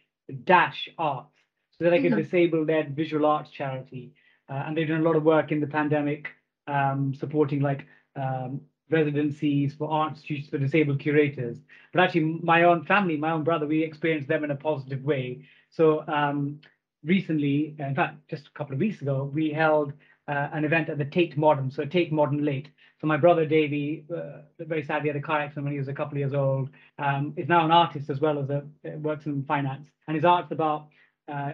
Dash 0.45 0.89
Arts. 0.99 1.38
So 1.79 1.85
they're 1.85 1.93
like 1.93 2.03
mm-hmm. 2.03 2.19
a 2.19 2.23
disabled-led 2.23 2.97
visual 2.97 3.25
arts 3.25 3.51
charity, 3.51 4.13
uh, 4.49 4.65
and 4.67 4.77
they've 4.77 4.89
done 4.89 5.01
a 5.01 5.05
lot 5.05 5.15
of 5.15 5.23
work 5.23 5.53
in 5.53 5.61
the 5.61 5.67
pandemic, 5.67 6.29
um, 6.67 7.15
supporting 7.15 7.61
like 7.61 7.87
um, 8.17 8.61
residencies 8.91 9.75
for 9.75 9.89
art 9.89 10.15
institutes 10.15 10.49
for 10.49 10.59
disabled 10.59 10.99
curators. 10.99 11.59
But 11.93 12.03
actually, 12.03 12.41
my 12.43 12.65
own 12.65 12.85
family, 12.85 13.17
my 13.17 13.31
own 13.31 13.45
brother, 13.45 13.67
we 13.67 13.85
experienced 13.85 14.29
them 14.29 14.43
in 14.43 14.51
a 14.51 14.57
positive 14.57 15.05
way. 15.05 15.45
So 15.71 16.05
um, 16.09 16.61
recently, 17.05 17.77
in 17.79 17.95
fact, 17.95 18.29
just 18.29 18.49
a 18.49 18.59
couple 18.59 18.75
of 18.75 18.81
weeks 18.81 19.01
ago, 19.01 19.31
we 19.33 19.51
held 19.51 19.93
uh, 20.27 20.49
an 20.53 20.65
event 20.65 20.89
at 20.89 20.99
the 20.99 21.05
Tate 21.05 21.37
Modern, 21.37 21.71
so 21.71 21.85
Tate 21.85 22.13
Modern 22.13 22.45
Late. 22.45 22.71
So 23.01 23.07
my 23.07 23.17
brother 23.17 23.47
Davey, 23.47 24.05
uh, 24.13 24.43
very 24.59 24.83
sadly 24.83 25.09
had 25.09 25.17
a 25.17 25.21
car 25.21 25.41
accident 25.41 25.65
when 25.65 25.73
he 25.73 25.79
was 25.79 25.87
a 25.87 25.95
couple 25.95 26.15
of 26.15 26.19
years 26.19 26.35
old. 26.35 26.71
Um, 26.99 27.35
is 27.37 27.49
now 27.49 27.65
an 27.65 27.71
artist 27.71 28.11
as 28.11 28.21
well 28.21 28.41
as 28.41 28.51
a 28.51 28.65
uh, 28.85 28.99
works 28.99 29.27
in 29.27 29.45
finance, 29.45 29.87
and 30.09 30.17
his 30.17 30.25
art's 30.25 30.51
about 30.51 30.89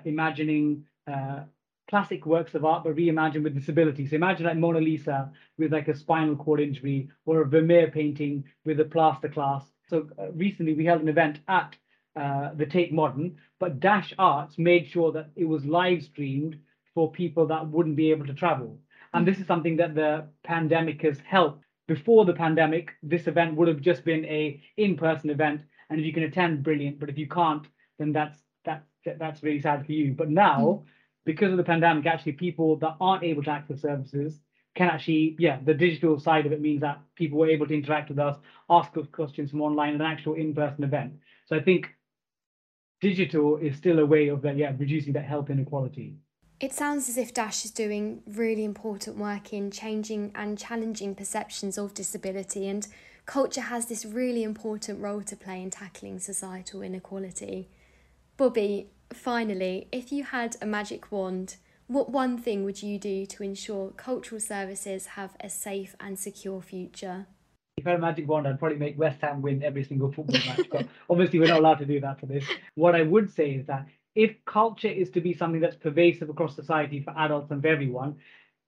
imagining 0.04 0.84
uh, 1.06 1.40
classic 1.88 2.24
works 2.26 2.54
of 2.54 2.64
art 2.64 2.84
but 2.84 2.96
reimagined 2.96 3.44
with 3.44 3.54
disability. 3.54 4.06
So 4.06 4.16
imagine 4.16 4.46
like 4.46 4.56
Mona 4.56 4.80
Lisa 4.80 5.30
with 5.58 5.72
like 5.72 5.88
a 5.88 5.96
spinal 5.96 6.37
cord 6.37 6.60
injury, 6.60 7.10
or 7.26 7.42
a 7.42 7.46
Vermeer 7.46 7.90
painting 7.90 8.44
with 8.64 8.80
a 8.80 8.84
plaster 8.84 9.28
cast. 9.28 9.68
So 9.88 10.08
uh, 10.18 10.32
recently 10.32 10.74
we 10.74 10.84
held 10.87 11.02
an 11.02 11.08
event 11.08 11.40
at 11.48 11.76
the 12.56 12.66
Tate 12.70 12.92
Modern, 12.92 13.37
but 13.58 13.80
Dash 13.80 14.14
Arts 14.18 14.56
made 14.56 14.87
sure 14.88 15.10
that 15.12 15.30
it 15.34 15.44
was 15.44 15.64
live 15.64 16.02
streamed 16.02 16.56
for 16.94 17.10
people 17.10 17.46
that 17.48 17.66
wouldn't 17.66 17.96
be 17.96 18.12
able 18.12 18.26
to 18.26 18.34
travel. 18.34 18.78
And 19.12 19.26
this 19.26 19.38
is 19.40 19.46
something 19.46 19.76
that 19.78 19.94
the 19.94 20.26
pandemic 20.44 21.02
has 21.02 21.18
helped. 21.26 21.64
Before 21.87 22.24
the 22.24 22.32
pandemic, 22.32 22.92
this 23.02 23.26
event 23.26 23.56
would 23.56 23.68
have 23.68 23.80
just 23.80 24.04
been 24.04 24.24
a 24.26 24.60
in-person 24.76 25.28
event. 25.30 25.62
And 25.90 26.00
if 26.00 26.06
you 26.06 26.12
can 26.12 26.22
attend, 26.22 26.62
brilliant. 26.62 26.98
But 27.00 27.10
if 27.10 27.18
you 27.18 27.28
can't, 27.28 27.66
then 27.98 28.12
that's 28.12 28.38
that's 28.64 28.87
that's 29.04 29.42
really 29.42 29.60
sad 29.60 29.84
for 29.86 29.92
you. 29.92 30.12
But 30.12 30.30
now, 30.30 30.58
mm. 30.60 30.82
because 31.24 31.50
of 31.50 31.56
the 31.56 31.64
pandemic, 31.64 32.06
actually 32.06 32.32
people 32.32 32.76
that 32.76 32.96
aren't 33.00 33.24
able 33.24 33.42
to 33.44 33.50
access 33.50 33.80
services 33.80 34.40
can 34.74 34.88
actually, 34.88 35.36
yeah, 35.38 35.58
the 35.64 35.74
digital 35.74 36.18
side 36.18 36.46
of 36.46 36.52
it 36.52 36.60
means 36.60 36.80
that 36.80 37.00
people 37.14 37.38
were 37.38 37.48
able 37.48 37.66
to 37.66 37.74
interact 37.74 38.08
with 38.08 38.18
us, 38.18 38.36
ask 38.68 38.96
us 38.96 39.06
questions 39.12 39.50
from 39.50 39.62
online, 39.62 39.94
an 39.94 40.02
actual 40.02 40.34
in-person 40.34 40.82
event. 40.82 41.12
So 41.46 41.56
I 41.56 41.60
think 41.60 41.88
digital 43.00 43.56
is 43.58 43.76
still 43.76 44.00
a 44.00 44.06
way 44.06 44.28
of 44.28 44.42
that, 44.42 44.56
yeah, 44.56 44.72
reducing 44.76 45.12
that 45.12 45.24
health 45.24 45.50
inequality. 45.50 46.16
It 46.60 46.72
sounds 46.72 47.08
as 47.08 47.18
if 47.18 47.34
Dash 47.34 47.64
is 47.64 47.70
doing 47.70 48.22
really 48.26 48.64
important 48.64 49.16
work 49.16 49.52
in 49.52 49.70
changing 49.70 50.32
and 50.34 50.58
challenging 50.58 51.14
perceptions 51.14 51.76
of 51.76 51.94
disability, 51.94 52.66
and 52.68 52.86
culture 53.26 53.60
has 53.60 53.86
this 53.86 54.04
really 54.04 54.42
important 54.42 55.00
role 55.00 55.22
to 55.22 55.36
play 55.36 55.62
in 55.62 55.70
tackling 55.70 56.18
societal 56.18 56.82
inequality. 56.82 57.68
Bobby, 58.36 58.90
finally, 59.12 59.86
if 59.92 60.10
you 60.10 60.24
had 60.24 60.56
a 60.60 60.66
magic 60.66 61.12
wand, 61.12 61.56
what 61.86 62.10
one 62.10 62.36
thing 62.36 62.64
would 62.64 62.82
you 62.82 62.98
do 62.98 63.26
to 63.26 63.44
ensure 63.44 63.90
cultural 63.90 64.40
services 64.40 65.06
have 65.06 65.36
a 65.38 65.48
safe 65.48 65.94
and 66.00 66.18
secure 66.18 66.60
future? 66.60 67.26
If 67.76 67.86
I 67.86 67.90
had 67.90 68.00
a 68.00 68.02
magic 68.02 68.26
wand, 68.26 68.48
I'd 68.48 68.58
probably 68.58 68.78
make 68.78 68.98
West 68.98 69.20
Ham 69.20 69.40
win 69.40 69.62
every 69.62 69.84
single 69.84 70.10
football 70.10 70.40
match. 70.46 70.68
But 70.68 70.88
obviously, 71.10 71.38
we're 71.38 71.46
not 71.46 71.60
allowed 71.60 71.78
to 71.78 71.86
do 71.86 72.00
that 72.00 72.18
for 72.18 72.26
this. 72.26 72.44
What 72.74 72.96
I 72.96 73.02
would 73.02 73.32
say 73.32 73.50
is 73.52 73.66
that 73.66 73.86
if 74.16 74.34
culture 74.46 74.88
is 74.88 75.10
to 75.10 75.20
be 75.20 75.32
something 75.32 75.60
that's 75.60 75.76
pervasive 75.76 76.28
across 76.28 76.56
society 76.56 77.00
for 77.02 77.16
adults 77.16 77.52
and 77.52 77.62
for 77.62 77.68
everyone, 77.68 78.16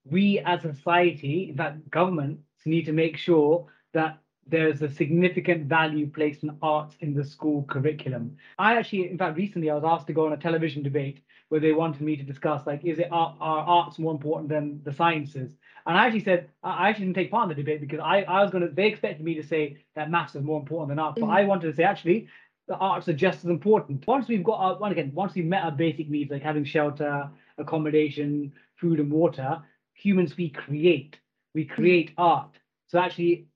we 0.04 0.38
as 0.38 0.64
a 0.64 0.74
society, 0.74 1.52
fact, 1.56 1.90
governments 1.90 2.42
need 2.64 2.84
to 2.84 2.92
make 2.92 3.16
sure 3.16 3.66
that 3.94 4.18
there's 4.46 4.82
a 4.82 4.90
significant 4.90 5.66
value 5.66 6.06
placed 6.06 6.42
in 6.42 6.56
arts 6.62 6.96
in 7.00 7.14
the 7.14 7.24
school 7.24 7.64
curriculum. 7.64 8.36
I 8.58 8.76
actually, 8.76 9.10
in 9.10 9.18
fact, 9.18 9.36
recently 9.36 9.70
I 9.70 9.74
was 9.74 9.84
asked 9.84 10.06
to 10.06 10.12
go 10.12 10.26
on 10.26 10.32
a 10.32 10.36
television 10.36 10.82
debate 10.82 11.20
where 11.48 11.60
they 11.60 11.72
wanted 11.72 12.00
me 12.00 12.16
to 12.16 12.22
discuss 12.22 12.66
like, 12.66 12.84
is 12.84 12.98
it 12.98 13.08
are, 13.10 13.36
are 13.40 13.64
arts 13.64 13.98
more 13.98 14.12
important 14.12 14.48
than 14.48 14.80
the 14.84 14.92
sciences? 14.92 15.52
And 15.86 15.96
I 15.96 16.06
actually 16.06 16.24
said 16.24 16.48
I 16.62 16.88
actually 16.88 17.06
didn't 17.06 17.16
take 17.16 17.30
part 17.30 17.44
in 17.44 17.56
the 17.56 17.62
debate 17.62 17.80
because 17.80 18.00
I, 18.00 18.22
I 18.22 18.42
was 18.42 18.50
gonna 18.50 18.68
they 18.68 18.86
expected 18.86 19.24
me 19.24 19.34
to 19.34 19.42
say 19.42 19.78
that 19.94 20.10
maths 20.10 20.34
is 20.34 20.42
more 20.42 20.60
important 20.60 20.90
than 20.90 20.98
art, 20.98 21.16
but 21.16 21.26
mm. 21.26 21.36
I 21.36 21.44
wanted 21.44 21.70
to 21.70 21.74
say 21.74 21.84
actually 21.84 22.28
the 22.68 22.76
arts 22.76 23.08
are 23.08 23.12
just 23.12 23.38
as 23.38 23.50
important. 23.50 24.06
Once 24.06 24.26
we've 24.28 24.42
got 24.42 24.80
our, 24.80 24.90
again, 24.90 25.12
once 25.14 25.34
we've 25.34 25.44
met 25.44 25.62
our 25.62 25.70
basic 25.70 26.10
needs 26.10 26.30
like 26.30 26.42
having 26.42 26.64
shelter, 26.64 27.30
accommodation, 27.58 28.52
food 28.74 28.98
and 28.98 29.10
water, 29.10 29.62
humans 29.94 30.36
we 30.36 30.50
create, 30.50 31.16
we 31.54 31.64
create 31.64 32.12
art. 32.18 32.50
So 32.88 32.98
actually 32.98 33.46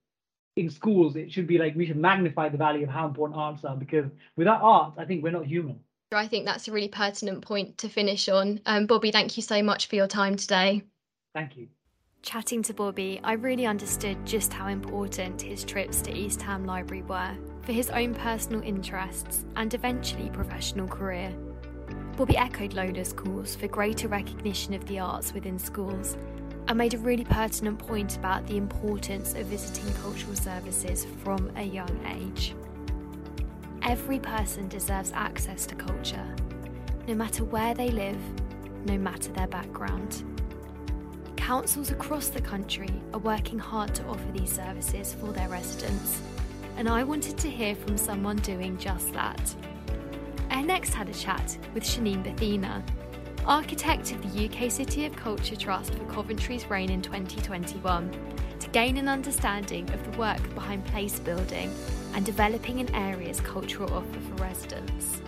in 0.56 0.70
schools, 0.70 1.16
it 1.16 1.32
should 1.32 1.46
be 1.46 1.58
like 1.58 1.74
we 1.74 1.86
should 1.86 1.96
magnify 1.96 2.48
the 2.48 2.58
value 2.58 2.84
of 2.84 2.90
how 2.90 3.06
important 3.06 3.38
arts 3.38 3.64
are 3.64 3.76
because 3.76 4.10
without 4.36 4.60
arts, 4.62 4.98
I 4.98 5.04
think 5.04 5.22
we're 5.22 5.32
not 5.32 5.46
human. 5.46 5.80
I 6.12 6.26
think 6.26 6.44
that's 6.44 6.66
a 6.66 6.72
really 6.72 6.88
pertinent 6.88 7.42
point 7.42 7.78
to 7.78 7.88
finish 7.88 8.28
on. 8.28 8.60
Um, 8.66 8.86
Bobby, 8.86 9.12
thank 9.12 9.36
you 9.36 9.42
so 9.42 9.62
much 9.62 9.86
for 9.86 9.94
your 9.94 10.08
time 10.08 10.34
today. 10.36 10.82
Thank 11.34 11.56
you. 11.56 11.68
Chatting 12.22 12.62
to 12.64 12.74
Bobby, 12.74 13.20
I 13.22 13.32
really 13.34 13.64
understood 13.64 14.26
just 14.26 14.52
how 14.52 14.66
important 14.66 15.40
his 15.40 15.64
trips 15.64 16.02
to 16.02 16.12
East 16.12 16.42
Ham 16.42 16.66
Library 16.66 17.02
were 17.02 17.34
for 17.62 17.72
his 17.72 17.90
own 17.90 18.14
personal 18.14 18.62
interests 18.62 19.44
and 19.56 19.72
eventually 19.72 20.28
professional 20.30 20.88
career. 20.88 21.32
Bobby 22.16 22.36
echoed 22.36 22.74
Lola's 22.74 23.12
calls 23.12 23.54
for 23.54 23.68
greater 23.68 24.08
recognition 24.08 24.74
of 24.74 24.84
the 24.86 24.98
arts 24.98 25.32
within 25.32 25.58
schools 25.58 26.18
and 26.70 26.78
made 26.78 26.94
a 26.94 26.98
really 26.98 27.24
pertinent 27.24 27.76
point 27.80 28.16
about 28.16 28.46
the 28.46 28.56
importance 28.56 29.34
of 29.34 29.44
visiting 29.46 29.92
cultural 29.94 30.36
services 30.36 31.04
from 31.24 31.50
a 31.56 31.64
young 31.64 31.90
age. 32.06 32.54
Every 33.82 34.20
person 34.20 34.68
deserves 34.68 35.10
access 35.12 35.66
to 35.66 35.74
culture, 35.74 36.24
no 37.08 37.14
matter 37.16 37.42
where 37.42 37.74
they 37.74 37.90
live, 37.90 38.20
no 38.84 38.96
matter 38.96 39.32
their 39.32 39.48
background. 39.48 40.22
Councils 41.36 41.90
across 41.90 42.28
the 42.28 42.40
country 42.40 43.02
are 43.14 43.18
working 43.18 43.58
hard 43.58 43.92
to 43.96 44.04
offer 44.04 44.30
these 44.32 44.52
services 44.52 45.12
for 45.12 45.32
their 45.32 45.48
residents, 45.48 46.22
and 46.76 46.88
I 46.88 47.02
wanted 47.02 47.36
to 47.38 47.50
hear 47.50 47.74
from 47.74 47.98
someone 47.98 48.36
doing 48.36 48.78
just 48.78 49.12
that. 49.12 49.56
I 50.50 50.62
next 50.62 50.94
had 50.94 51.08
a 51.08 51.14
chat 51.14 51.58
with 51.74 51.82
Chenine 51.82 52.22
Bhathena, 52.22 52.80
architect 53.46 54.12
of 54.12 54.34
the 54.34 54.46
UK 54.46 54.70
City 54.70 55.06
of 55.06 55.16
Culture 55.16 55.56
Trust 55.56 55.94
for 55.94 56.04
Coventry's 56.04 56.68
reign 56.68 56.90
in 56.90 57.02
2021, 57.02 58.10
to 58.60 58.68
gain 58.70 58.96
an 58.96 59.08
understanding 59.08 59.88
of 59.90 60.10
the 60.10 60.18
work 60.18 60.42
behind 60.54 60.84
place 60.86 61.18
building 61.18 61.72
and 62.14 62.24
developing 62.24 62.80
an 62.80 62.94
area's 62.94 63.40
cultural 63.40 63.92
offer 63.94 64.20
for 64.20 64.34
residents. 64.42 65.20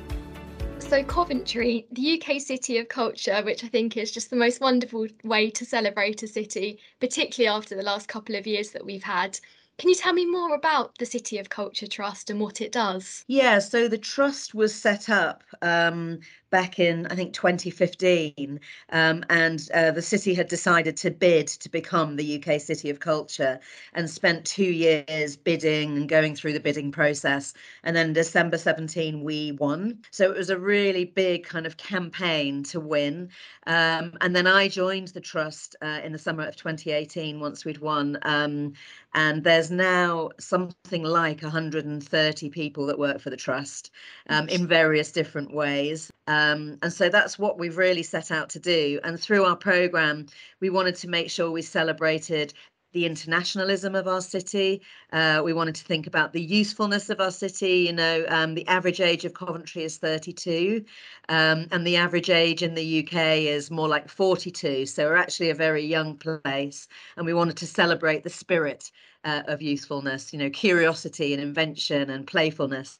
So, 0.78 1.02
Coventry, 1.02 1.86
the 1.92 2.20
UK 2.20 2.38
City 2.38 2.76
of 2.76 2.88
Culture, 2.88 3.40
which 3.42 3.64
I 3.64 3.68
think 3.68 3.96
is 3.96 4.12
just 4.12 4.28
the 4.28 4.36
most 4.36 4.60
wonderful 4.60 5.06
way 5.24 5.48
to 5.50 5.64
celebrate 5.64 6.22
a 6.22 6.28
city, 6.28 6.78
particularly 7.00 7.56
after 7.56 7.74
the 7.74 7.82
last 7.82 8.08
couple 8.08 8.34
of 8.34 8.46
years 8.46 8.72
that 8.72 8.84
we've 8.84 9.02
had. 9.02 9.38
Can 9.78 9.88
you 9.88 9.94
tell 9.94 10.12
me 10.12 10.26
more 10.26 10.54
about 10.54 10.98
the 10.98 11.06
City 11.06 11.38
of 11.38 11.48
Culture 11.48 11.86
Trust 11.86 12.28
and 12.28 12.38
what 12.38 12.60
it 12.60 12.72
does? 12.72 13.24
Yeah, 13.26 13.58
so 13.58 13.88
the 13.88 13.96
trust 13.96 14.54
was 14.54 14.74
set 14.74 15.08
up 15.08 15.42
um, 15.62 16.20
back 16.52 16.78
in, 16.78 17.06
I 17.06 17.16
think, 17.16 17.32
2015. 17.32 18.60
Um, 18.90 19.24
and 19.28 19.68
uh, 19.74 19.90
the 19.90 20.02
city 20.02 20.34
had 20.34 20.46
decided 20.46 20.96
to 20.98 21.10
bid 21.10 21.48
to 21.48 21.68
become 21.68 22.14
the 22.14 22.40
UK 22.40 22.60
City 22.60 22.90
of 22.90 23.00
Culture 23.00 23.58
and 23.94 24.08
spent 24.08 24.44
two 24.44 24.62
years 24.62 25.36
bidding 25.36 25.96
and 25.96 26.08
going 26.08 26.36
through 26.36 26.52
the 26.52 26.60
bidding 26.60 26.92
process. 26.92 27.54
And 27.82 27.96
then 27.96 28.12
December 28.12 28.58
17, 28.58 29.24
we 29.24 29.52
won. 29.52 29.98
So 30.12 30.30
it 30.30 30.36
was 30.36 30.50
a 30.50 30.58
really 30.58 31.06
big 31.06 31.44
kind 31.44 31.66
of 31.66 31.78
campaign 31.78 32.62
to 32.64 32.78
win. 32.78 33.30
Um, 33.66 34.14
and 34.20 34.36
then 34.36 34.46
I 34.46 34.68
joined 34.68 35.08
the 35.08 35.20
trust 35.20 35.74
uh, 35.82 36.00
in 36.04 36.12
the 36.12 36.18
summer 36.18 36.44
of 36.44 36.54
2018 36.54 37.40
once 37.40 37.64
we'd 37.64 37.78
won. 37.78 38.18
Um, 38.22 38.74
and 39.14 39.42
there's 39.44 39.70
now 39.70 40.30
something 40.38 41.02
like 41.02 41.42
130 41.42 42.50
people 42.50 42.86
that 42.86 42.98
work 42.98 43.20
for 43.20 43.30
the 43.30 43.36
trust 43.36 43.90
um, 44.28 44.48
in 44.48 44.66
various 44.66 45.12
different 45.12 45.52
ways. 45.52 46.10
Um, 46.42 46.78
and 46.82 46.92
so 46.92 47.08
that's 47.08 47.38
what 47.38 47.58
we've 47.58 47.76
really 47.76 48.02
set 48.02 48.30
out 48.30 48.48
to 48.50 48.58
do. 48.58 49.00
And 49.04 49.18
through 49.18 49.44
our 49.44 49.56
program, 49.56 50.26
we 50.60 50.70
wanted 50.70 50.96
to 50.96 51.08
make 51.08 51.30
sure 51.30 51.50
we 51.50 51.62
celebrated 51.62 52.54
the 52.92 53.06
internationalism 53.06 53.94
of 53.94 54.06
our 54.06 54.20
city. 54.20 54.82
Uh, 55.12 55.40
we 55.42 55.52
wanted 55.52 55.74
to 55.74 55.84
think 55.84 56.06
about 56.06 56.32
the 56.32 56.42
usefulness 56.42 57.08
of 57.08 57.20
our 57.20 57.30
city. 57.30 57.86
You 57.86 57.92
know, 57.92 58.24
um, 58.28 58.54
the 58.54 58.66
average 58.68 59.00
age 59.00 59.24
of 59.24 59.34
Coventry 59.34 59.84
is 59.84 59.96
32, 59.96 60.84
um, 61.28 61.66
and 61.72 61.86
the 61.86 61.96
average 61.96 62.28
age 62.30 62.62
in 62.62 62.74
the 62.74 63.00
UK 63.00 63.14
is 63.48 63.70
more 63.70 63.88
like 63.88 64.08
42. 64.08 64.86
So 64.86 65.04
we're 65.06 65.16
actually 65.16 65.50
a 65.50 65.54
very 65.54 65.84
young 65.84 66.16
place, 66.16 66.86
and 67.16 67.24
we 67.24 67.34
wanted 67.34 67.56
to 67.58 67.66
celebrate 67.66 68.24
the 68.24 68.30
spirit 68.30 68.90
uh, 69.24 69.42
of 69.46 69.62
usefulness. 69.62 70.32
You 70.32 70.38
know, 70.40 70.50
curiosity 70.50 71.32
and 71.32 71.42
invention 71.42 72.10
and 72.10 72.26
playfulness. 72.26 72.98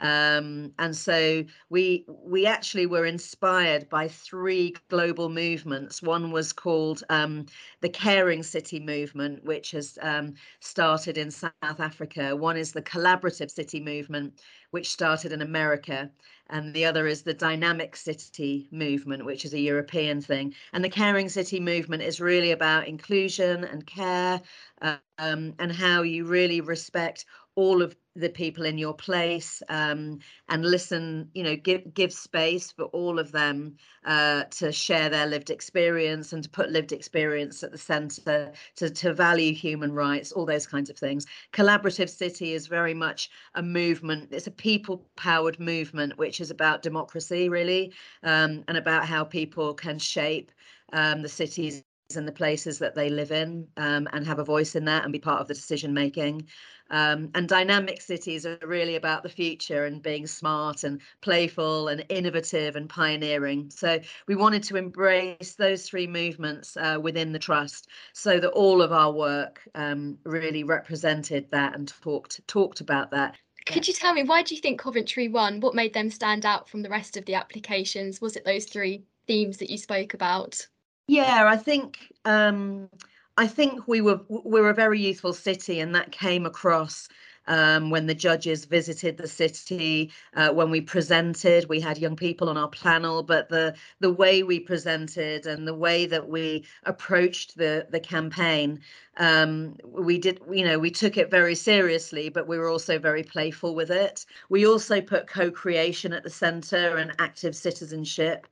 Um, 0.00 0.72
and 0.78 0.96
so 0.96 1.44
we 1.70 2.04
we 2.08 2.46
actually 2.46 2.86
were 2.86 3.06
inspired 3.06 3.88
by 3.88 4.08
three 4.08 4.74
global 4.88 5.28
movements. 5.28 6.02
One 6.02 6.32
was 6.32 6.52
called 6.52 7.04
um, 7.10 7.46
the 7.80 7.88
Caring 7.88 8.42
City 8.42 8.80
movement, 8.80 9.44
which 9.44 9.70
has 9.70 9.98
um, 10.02 10.34
started 10.60 11.16
in 11.16 11.30
South 11.30 11.52
Africa. 11.62 12.34
One 12.34 12.56
is 12.56 12.72
the 12.72 12.82
Collaborative 12.82 13.50
City 13.50 13.80
movement, 13.80 14.42
which 14.72 14.90
started 14.90 15.30
in 15.32 15.42
America, 15.42 16.10
and 16.50 16.74
the 16.74 16.84
other 16.84 17.06
is 17.06 17.22
the 17.22 17.34
Dynamic 17.34 17.94
City 17.94 18.68
movement, 18.72 19.24
which 19.24 19.44
is 19.44 19.54
a 19.54 19.60
European 19.60 20.20
thing. 20.20 20.54
And 20.72 20.84
the 20.84 20.90
Caring 20.90 21.28
City 21.28 21.60
movement 21.60 22.02
is 22.02 22.20
really 22.20 22.50
about 22.50 22.88
inclusion 22.88 23.64
and 23.64 23.86
care, 23.86 24.42
um, 24.82 25.54
and 25.58 25.70
how 25.72 26.02
you 26.02 26.24
really 26.24 26.60
respect 26.60 27.26
all 27.54 27.80
of 27.80 27.94
the 28.16 28.28
people 28.28 28.64
in 28.64 28.78
your 28.78 28.94
place 28.94 29.62
um, 29.68 30.18
and 30.48 30.64
listen 30.64 31.28
you 31.34 31.42
know 31.42 31.56
give 31.56 31.94
give 31.94 32.12
space 32.12 32.72
for 32.72 32.84
all 32.86 33.18
of 33.18 33.32
them 33.32 33.76
uh, 34.04 34.44
to 34.44 34.72
share 34.72 35.08
their 35.08 35.26
lived 35.26 35.50
experience 35.50 36.32
and 36.32 36.42
to 36.42 36.48
put 36.50 36.70
lived 36.70 36.92
experience 36.92 37.62
at 37.62 37.72
the 37.72 37.78
center 37.78 38.52
to, 38.76 38.90
to 38.90 39.14
value 39.14 39.54
human 39.54 39.92
rights 39.92 40.32
all 40.32 40.44
those 40.44 40.66
kinds 40.66 40.90
of 40.90 40.98
things. 40.98 41.26
Collaborative 41.52 42.10
city 42.10 42.52
is 42.52 42.66
very 42.66 42.94
much 42.94 43.30
a 43.54 43.62
movement 43.62 44.28
it's 44.32 44.46
a 44.46 44.50
people 44.50 45.06
powered 45.16 45.60
movement 45.60 46.16
which 46.18 46.40
is 46.40 46.50
about 46.50 46.82
democracy 46.82 47.48
really 47.48 47.92
um, 48.22 48.64
and 48.68 48.76
about 48.76 49.06
how 49.06 49.24
people 49.24 49.74
can 49.74 49.98
shape 49.98 50.50
um, 50.92 51.22
the 51.22 51.28
cities 51.28 51.83
and 52.16 52.28
the 52.28 52.32
places 52.32 52.78
that 52.78 52.94
they 52.94 53.08
live 53.08 53.32
in 53.32 53.66
um, 53.76 54.08
and 54.12 54.26
have 54.26 54.38
a 54.38 54.44
voice 54.44 54.76
in 54.76 54.84
that 54.84 55.04
and 55.04 55.12
be 55.12 55.18
part 55.18 55.40
of 55.40 55.48
the 55.48 55.54
decision 55.54 55.94
making 55.94 56.46
um, 56.90 57.30
and 57.34 57.48
dynamic 57.48 58.02
cities 58.02 58.44
are 58.44 58.58
really 58.62 58.96
about 58.96 59.22
the 59.22 59.28
future 59.28 59.86
and 59.86 60.02
being 60.02 60.26
smart 60.26 60.84
and 60.84 61.00
playful 61.22 61.88
and 61.88 62.04
innovative 62.08 62.76
and 62.76 62.88
pioneering. 62.88 63.70
So 63.70 64.00
we 64.28 64.36
wanted 64.36 64.62
to 64.64 64.76
embrace 64.76 65.54
those 65.54 65.88
three 65.88 66.06
movements 66.06 66.76
uh, 66.76 66.98
within 67.00 67.32
the 67.32 67.38
trust 67.38 67.88
so 68.12 68.38
that 68.38 68.50
all 68.50 68.82
of 68.82 68.92
our 68.92 69.12
work 69.12 69.66
um, 69.74 70.18
really 70.24 70.62
represented 70.62 71.50
that 71.50 71.74
and 71.74 71.88
talked 72.02 72.46
talked 72.46 72.80
about 72.80 73.10
that 73.12 73.36
Could 73.66 73.88
you 73.88 73.94
tell 73.94 74.12
me 74.12 74.22
why 74.22 74.42
do 74.42 74.54
you 74.54 74.60
think 74.60 74.78
Coventry 74.78 75.28
won? 75.28 75.60
What 75.60 75.74
made 75.74 75.94
them 75.94 76.10
stand 76.10 76.44
out 76.44 76.68
from 76.68 76.82
the 76.82 76.90
rest 76.90 77.16
of 77.16 77.24
the 77.24 77.34
applications? 77.34 78.20
Was 78.20 78.36
it 78.36 78.44
those 78.44 78.66
three 78.66 79.04
themes 79.26 79.56
that 79.58 79.70
you 79.70 79.78
spoke 79.78 80.12
about? 80.12 80.66
Yeah, 81.06 81.44
I 81.48 81.56
think 81.56 82.12
um, 82.24 82.88
I 83.36 83.46
think 83.46 83.86
we 83.88 84.00
were 84.00 84.20
we're 84.28 84.70
a 84.70 84.74
very 84.74 85.00
youthful 85.00 85.32
city, 85.34 85.80
and 85.80 85.94
that 85.94 86.12
came 86.12 86.46
across 86.46 87.08
um, 87.46 87.90
when 87.90 88.06
the 88.06 88.14
judges 88.14 88.64
visited 88.64 89.18
the 89.18 89.28
city, 89.28 90.10
uh, 90.34 90.48
when 90.50 90.70
we 90.70 90.80
presented, 90.80 91.68
we 91.68 91.78
had 91.78 91.98
young 91.98 92.16
people 92.16 92.48
on 92.48 92.56
our 92.56 92.70
panel, 92.70 93.22
but 93.22 93.50
the 93.50 93.74
the 94.00 94.10
way 94.12 94.42
we 94.42 94.58
presented 94.60 95.46
and 95.46 95.68
the 95.68 95.74
way 95.74 96.06
that 96.06 96.26
we 96.28 96.64
approached 96.84 97.58
the 97.58 97.86
the 97.90 98.00
campaign, 98.00 98.80
um, 99.18 99.76
we 99.84 100.16
did, 100.18 100.40
you 100.50 100.64
know, 100.64 100.78
we 100.78 100.90
took 100.90 101.18
it 101.18 101.30
very 101.30 101.54
seriously, 101.54 102.30
but 102.30 102.48
we 102.48 102.56
were 102.58 102.70
also 102.70 102.98
very 102.98 103.22
playful 103.22 103.74
with 103.74 103.90
it. 103.90 104.24
We 104.48 104.66
also 104.66 105.02
put 105.02 105.26
co-creation 105.26 106.14
at 106.14 106.22
the 106.24 106.30
centre 106.30 106.96
and 106.96 107.12
active 107.18 107.54
citizenship. 107.54 108.46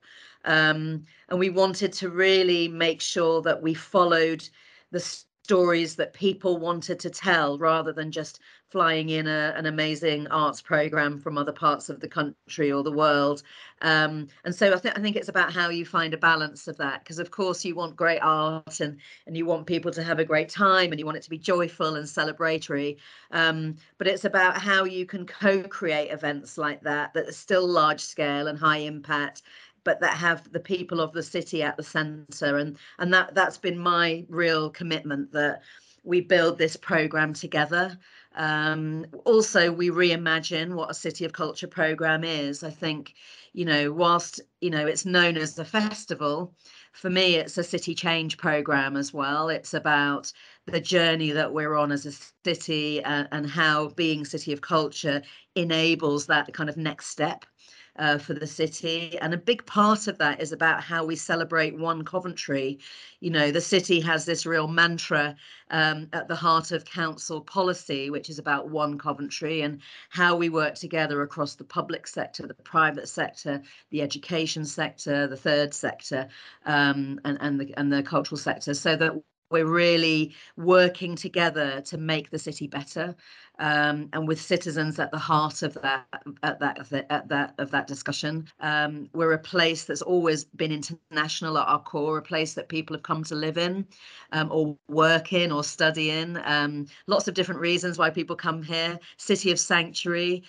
Um, 0.45 1.05
and 1.29 1.39
we 1.39 1.51
wanted 1.51 1.93
to 1.95 2.11
really 2.11 2.69
make 2.69 3.01
sure 3.01 3.43
that 3.43 3.63
we 3.63 3.75
followed 3.75 4.49
the 4.91 5.01
stories 5.45 5.97
that 5.97 6.13
people 6.13 6.59
wanted 6.59 7.01
to 7.01 7.11
tell 7.11 7.59
rather 7.59 7.93
than 7.93 8.13
just 8.13 8.41
flying 8.71 9.11
in 9.11 9.27
a, 9.27 9.53
an 9.57 9.67
amazing 9.67 10.27
arts 10.29 10.63
program 10.63 11.19
from 11.19 11.37
other 11.37 11.53
parts 11.53 11.91
of 11.91 12.01
the 12.01 12.09
country 12.09 12.73
or 12.73 12.83
the 12.83 12.93
world. 12.93 13.43
Um, 13.83 14.29
and 14.45 14.55
so 14.55 14.73
I, 14.73 14.77
th- 14.79 14.95
I 14.97 15.01
think 15.01 15.17
it's 15.17 15.29
about 15.29 15.53
how 15.53 15.69
you 15.69 15.85
find 15.85 16.15
a 16.15 16.17
balance 16.19 16.69
of 16.69 16.77
that, 16.79 17.01
because 17.01 17.19
of 17.19 17.31
course 17.31 17.65
you 17.65 17.75
want 17.75 17.97
great 17.97 18.21
art 18.21 18.81
and, 18.81 18.99
and 19.27 19.37
you 19.37 19.45
want 19.45 19.67
people 19.67 19.91
to 19.91 20.03
have 20.03 20.21
a 20.21 20.25
great 20.25 20.49
time 20.49 20.91
and 20.91 20.99
you 20.99 21.05
want 21.05 21.19
it 21.19 21.25
to 21.25 21.31
be 21.31 21.39
joyful 21.39 21.97
and 21.97 22.07
celebratory. 22.07 22.97
Um, 23.33 23.75
but 23.99 24.07
it's 24.07 24.25
about 24.25 24.57
how 24.57 24.85
you 24.85 25.05
can 25.05 25.27
co-create 25.27 26.13
events 26.13 26.57
like 26.57 26.81
that 26.83 27.13
that 27.13 27.29
are 27.29 27.33
still 27.33 27.67
large 27.67 28.01
scale 28.01 28.47
and 28.47 28.59
high 28.59 28.79
impact 28.79 29.43
but 29.85 30.01
that 30.01 30.15
have 30.15 30.51
the 30.53 30.61
people 30.61 31.01
of 31.01 31.13
the 31.13 31.23
city 31.23 31.63
at 31.63 31.77
the 31.77 31.83
center 31.83 32.59
and 32.59 32.77
and 32.99 33.13
that 33.13 33.35
that's 33.35 33.59
been 33.59 33.79
my 33.79 34.25
real 34.29 34.71
commitment 34.71 35.33
that 35.33 35.63
we 36.05 36.21
build 36.21 36.59
this 36.59 36.77
program 36.77 37.33
together. 37.33 37.97
Um, 38.35 39.07
also 39.25 39.71
we 39.71 39.91
reimagine 39.91 40.75
what 40.75 40.91
a 40.91 40.95
city 40.95 41.25
of 41.25 41.33
culture 41.33 41.69
program 41.69 42.25
is. 42.25 42.65
I 42.65 42.71
think 42.71 43.15
you 43.53 43.65
know 43.65 43.93
whilst 43.93 44.41
you 44.61 44.71
know 44.71 44.87
it's 44.87 45.05
known 45.05 45.37
as 45.37 45.59
a 45.59 45.65
festival 45.65 46.55
for 46.93 47.11
me 47.11 47.37
it's 47.37 47.59
a 47.59 47.65
city 47.65 47.95
change 47.95 48.39
program 48.39 48.97
as 48.97 49.13
well. 49.13 49.49
It's 49.49 49.75
about 49.75 50.33
the 50.67 50.81
journey 50.81 51.31
that 51.33 51.53
we're 51.53 51.75
on 51.75 51.93
as 51.93 52.07
a 52.07 52.13
city 52.45 53.03
and, 53.03 53.29
and 53.33 53.49
how 53.49 53.89
being 53.91 54.25
city 54.25 54.53
of 54.53 54.61
culture 54.61 55.23
enables 55.55 56.27
that 56.27 56.53
kind 56.55 56.71
of 56.71 56.77
next 56.77 57.09
step 57.09 57.45
uh, 57.99 58.19
for 58.19 58.35
the 58.35 58.47
city. 58.47 59.19
And 59.19 59.35
a 59.35 59.39
big 59.39 59.65
part 59.67 60.07
of 60.07 60.19
that 60.19 60.41
is 60.41 60.53
about 60.53 60.83
how 60.83 61.05
we 61.05 61.17
celebrate 61.17 61.79
one 61.79 62.05
Coventry. 62.05 62.79
You 63.21 63.31
know, 63.31 63.51
the 63.51 63.61
city 63.61 64.01
has 64.01 64.25
this 64.25 64.47
real 64.47 64.69
mantra 64.69 65.37
um, 65.71 66.09
at 66.13 66.29
the 66.29 66.35
heart 66.35 66.73
of 66.73 66.85
council 66.85 67.41
policy, 67.41 68.11
which 68.11 68.31
is 68.31 68.39
about 68.39 68.71
one 68.71 68.99
Coventry 68.99 69.63
and 69.63 69.81
how 70.09 70.37
we 70.37 70.49
work 70.49 70.75
together 70.75 71.23
across 71.23 71.55
the 71.55 71.65
public 71.65 72.07
sector, 72.07 72.47
the 72.47 72.55
private 72.55 73.09
sector, 73.09 73.63
the 73.91 74.03
education 74.03 74.65
sector, 74.65 75.27
the 75.27 75.37
third 75.37 75.75
sector, 75.75 76.29
um, 76.67 77.21
and, 77.25 77.39
and, 77.41 77.61
the, 77.61 77.75
and 77.77 77.93
the 77.93 78.03
cultural 78.03 78.39
sector, 78.39 78.75
so 78.75 78.97
that 78.97 79.13
we're 79.51 79.67
really 79.67 80.35
working 80.57 81.15
together 81.15 81.83
to 81.83 81.99
make 81.99 82.31
the 82.31 82.39
city 82.39 82.67
better 82.67 83.15
um, 83.59 84.09
and 84.13 84.27
with 84.27 84.41
citizens 84.41 84.99
at 84.99 85.11
the 85.11 85.19
heart 85.19 85.63
of 85.63 85.75
that 85.75 86.07
at 86.43 86.59
that 86.61 86.93
at 87.11 87.29
that 87.29 87.55
of 87.59 87.71
that 87.71 87.87
discussion. 87.87 88.49
Um, 88.61 89.09
we're 89.13 89.33
a 89.33 89.39
place 89.39 89.85
that's 89.85 90.03
always 90.03 90.45
been 90.45 90.73
international 90.73 91.59
at 91.59 91.69
our 91.69 91.83
core, 91.83 92.19
a 92.19 92.23
place 92.23 92.55
that 92.55 92.69
people 92.69 92.97
have 92.97 93.03
come 93.03 93.25
to 93.25 93.35
live 93.35 93.59
in, 93.59 93.87
um, 94.33 94.51
or 94.51 94.77
work 94.89 95.33
in, 95.33 95.53
or 95.53 95.65
study 95.65 96.11
in. 96.11 96.41
Um, 96.45 96.87
lots 97.07 97.29
of 97.29 97.35
different 97.35 97.61
reasons 97.61 97.99
why 97.99 98.11
people 98.11 98.37
come 98.37 98.63
here. 98.63 98.99
City 99.17 99.51
of 99.51 99.59
sanctuary. 99.59 100.43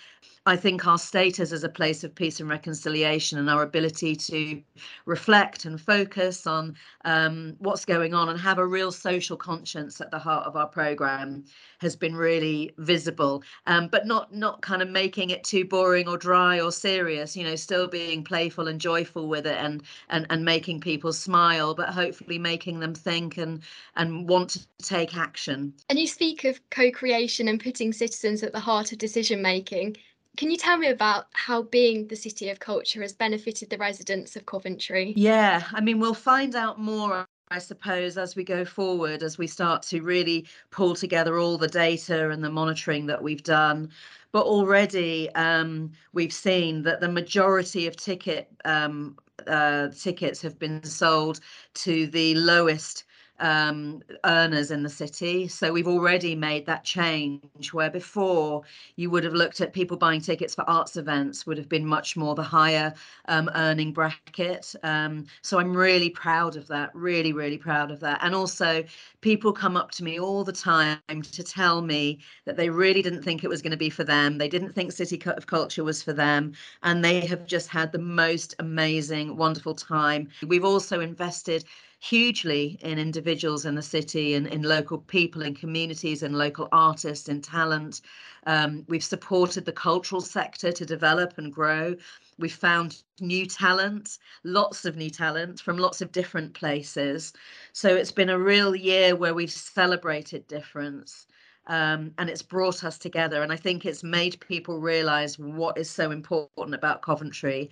I 0.46 0.56
think 0.56 0.86
our 0.86 0.98
status 0.98 1.52
as 1.52 1.64
a 1.64 1.70
place 1.70 2.04
of 2.04 2.14
peace 2.14 2.38
and 2.38 2.50
reconciliation 2.50 3.38
and 3.38 3.48
our 3.48 3.62
ability 3.62 4.14
to 4.16 4.62
reflect 5.06 5.64
and 5.64 5.80
focus 5.80 6.46
on 6.46 6.76
um, 7.06 7.56
what's 7.60 7.86
going 7.86 8.12
on 8.12 8.28
and 8.28 8.38
have 8.38 8.58
a 8.58 8.66
real 8.66 8.92
social 8.92 9.38
conscience 9.38 10.02
at 10.02 10.10
the 10.10 10.18
heart 10.18 10.46
of 10.46 10.54
our 10.54 10.68
program 10.68 11.44
has 11.78 11.96
been 11.96 12.14
really 12.14 12.72
visible, 13.04 13.42
um, 13.66 13.88
but 13.88 14.06
not 14.06 14.34
not 14.34 14.62
kind 14.62 14.82
of 14.82 14.88
making 14.88 15.30
it 15.30 15.44
too 15.44 15.64
boring 15.64 16.08
or 16.08 16.16
dry 16.16 16.60
or 16.60 16.72
serious. 16.72 17.36
You 17.36 17.44
know, 17.44 17.56
still 17.56 17.86
being 17.86 18.24
playful 18.24 18.68
and 18.68 18.80
joyful 18.80 19.28
with 19.28 19.46
it 19.46 19.56
and 19.56 19.82
and 20.08 20.26
and 20.30 20.44
making 20.44 20.80
people 20.80 21.12
smile, 21.12 21.74
but 21.74 21.90
hopefully 21.90 22.38
making 22.38 22.80
them 22.80 22.94
think 22.94 23.36
and 23.36 23.62
and 23.96 24.28
want 24.28 24.50
to 24.50 24.60
take 24.82 25.16
action. 25.16 25.74
And 25.88 25.98
you 25.98 26.06
speak 26.06 26.44
of 26.44 26.58
co-creation 26.70 27.48
and 27.48 27.60
putting 27.60 27.92
citizens 27.92 28.42
at 28.42 28.52
the 28.52 28.60
heart 28.60 28.92
of 28.92 28.98
decision 28.98 29.42
making. 29.42 29.96
Can 30.36 30.50
you 30.50 30.56
tell 30.56 30.76
me 30.76 30.88
about 30.88 31.26
how 31.32 31.62
being 31.62 32.08
the 32.08 32.16
city 32.16 32.48
of 32.48 32.58
culture 32.58 33.02
has 33.02 33.12
benefited 33.12 33.70
the 33.70 33.78
residents 33.78 34.34
of 34.34 34.46
Coventry? 34.46 35.12
Yeah, 35.16 35.62
I 35.72 35.80
mean, 35.80 36.00
we'll 36.00 36.14
find 36.14 36.56
out 36.56 36.80
more, 36.80 37.26
I 37.48 37.58
suppose, 37.58 38.16
as 38.18 38.34
we 38.36 38.44
go 38.44 38.64
forward, 38.64 39.22
as 39.22 39.38
we 39.38 39.46
start 39.46 39.82
to 39.84 40.02
really 40.02 40.46
pull 40.70 40.94
together 40.94 41.38
all 41.38 41.58
the 41.58 41.68
data 41.68 42.30
and 42.30 42.42
the 42.42 42.50
monitoring 42.50 43.06
that 43.06 43.22
we've 43.22 43.42
done. 43.42 43.90
But 44.32 44.46
already 44.46 45.30
um, 45.34 45.92
we've 46.12 46.32
seen 46.32 46.82
that 46.82 47.00
the 47.00 47.08
majority 47.08 47.86
of 47.86 47.96
ticket 47.96 48.48
um, 48.64 49.16
uh, 49.46 49.88
tickets 49.88 50.40
have 50.42 50.58
been 50.58 50.82
sold 50.84 51.40
to 51.74 52.06
the 52.08 52.34
lowest 52.34 53.04
um, 53.40 54.02
earners 54.24 54.70
in 54.70 54.82
the 54.82 54.88
city. 54.88 55.48
So 55.48 55.72
we've 55.72 55.88
already 55.88 56.34
made 56.34 56.66
that 56.66 56.84
change 56.84 57.72
where 57.72 57.90
before 57.90 58.62
you 58.96 59.10
would 59.10 59.24
have 59.24 59.34
looked 59.34 59.60
at 59.60 59.72
people 59.72 59.96
buying 59.96 60.20
tickets 60.20 60.54
for 60.54 60.68
arts 60.68 60.96
events 60.96 61.46
would 61.46 61.58
have 61.58 61.68
been 61.68 61.86
much 61.86 62.16
more 62.16 62.34
the 62.34 62.42
higher 62.42 62.94
um, 63.28 63.50
earning 63.54 63.92
bracket. 63.92 64.74
Um, 64.82 65.26
so 65.42 65.58
I'm 65.58 65.76
really 65.76 66.10
proud 66.10 66.56
of 66.56 66.66
that, 66.68 66.94
really, 66.94 67.32
really 67.32 67.58
proud 67.58 67.90
of 67.90 68.00
that. 68.00 68.20
And 68.22 68.34
also, 68.34 68.84
people 69.20 69.52
come 69.52 69.76
up 69.76 69.90
to 69.92 70.04
me 70.04 70.20
all 70.20 70.44
the 70.44 70.52
time 70.52 71.00
to 71.08 71.42
tell 71.42 71.82
me 71.82 72.20
that 72.44 72.56
they 72.56 72.70
really 72.70 73.02
didn't 73.02 73.22
think 73.22 73.42
it 73.42 73.48
was 73.48 73.62
going 73.62 73.70
to 73.70 73.76
be 73.76 73.90
for 73.90 74.04
them. 74.04 74.38
They 74.38 74.48
didn't 74.48 74.72
think 74.72 74.92
City 74.92 75.20
of 75.26 75.46
Culture 75.46 75.82
was 75.84 76.02
for 76.02 76.12
them. 76.12 76.52
And 76.82 77.04
they 77.04 77.20
have 77.26 77.46
just 77.46 77.68
had 77.68 77.90
the 77.90 77.98
most 77.98 78.54
amazing, 78.58 79.36
wonderful 79.36 79.74
time. 79.74 80.28
We've 80.46 80.64
also 80.64 81.00
invested 81.00 81.64
hugely 82.04 82.78
in 82.82 82.98
individuals 82.98 83.64
in 83.64 83.74
the 83.74 83.82
city 83.82 84.34
and 84.34 84.46
in 84.48 84.62
local 84.62 84.98
people 84.98 85.40
in 85.40 85.54
communities 85.54 86.22
and 86.22 86.36
local 86.36 86.68
artists 86.70 87.28
and 87.30 87.42
talent. 87.42 88.02
Um, 88.46 88.84
we've 88.88 89.02
supported 89.02 89.64
the 89.64 89.72
cultural 89.72 90.20
sector 90.20 90.70
to 90.70 90.84
develop 90.84 91.38
and 91.38 91.50
grow. 91.50 91.96
We've 92.38 92.54
found 92.54 93.02
new 93.20 93.46
talent, 93.46 94.18
lots 94.42 94.84
of 94.84 94.96
new 94.96 95.08
talent 95.08 95.60
from 95.60 95.78
lots 95.78 96.02
of 96.02 96.12
different 96.12 96.52
places. 96.52 97.32
So 97.72 97.88
it's 97.96 98.12
been 98.12 98.30
a 98.30 98.38
real 98.38 98.76
year 98.76 99.16
where 99.16 99.32
we've 99.32 99.50
celebrated 99.50 100.46
difference. 100.46 101.26
Um, 101.68 102.12
and 102.18 102.28
it's 102.28 102.42
brought 102.42 102.84
us 102.84 102.98
together. 102.98 103.42
And 103.42 103.50
I 103.50 103.56
think 103.56 103.86
it's 103.86 104.04
made 104.04 104.38
people 104.40 104.78
realize 104.78 105.38
what 105.38 105.78
is 105.78 105.88
so 105.88 106.10
important 106.10 106.74
about 106.74 107.00
Coventry 107.00 107.70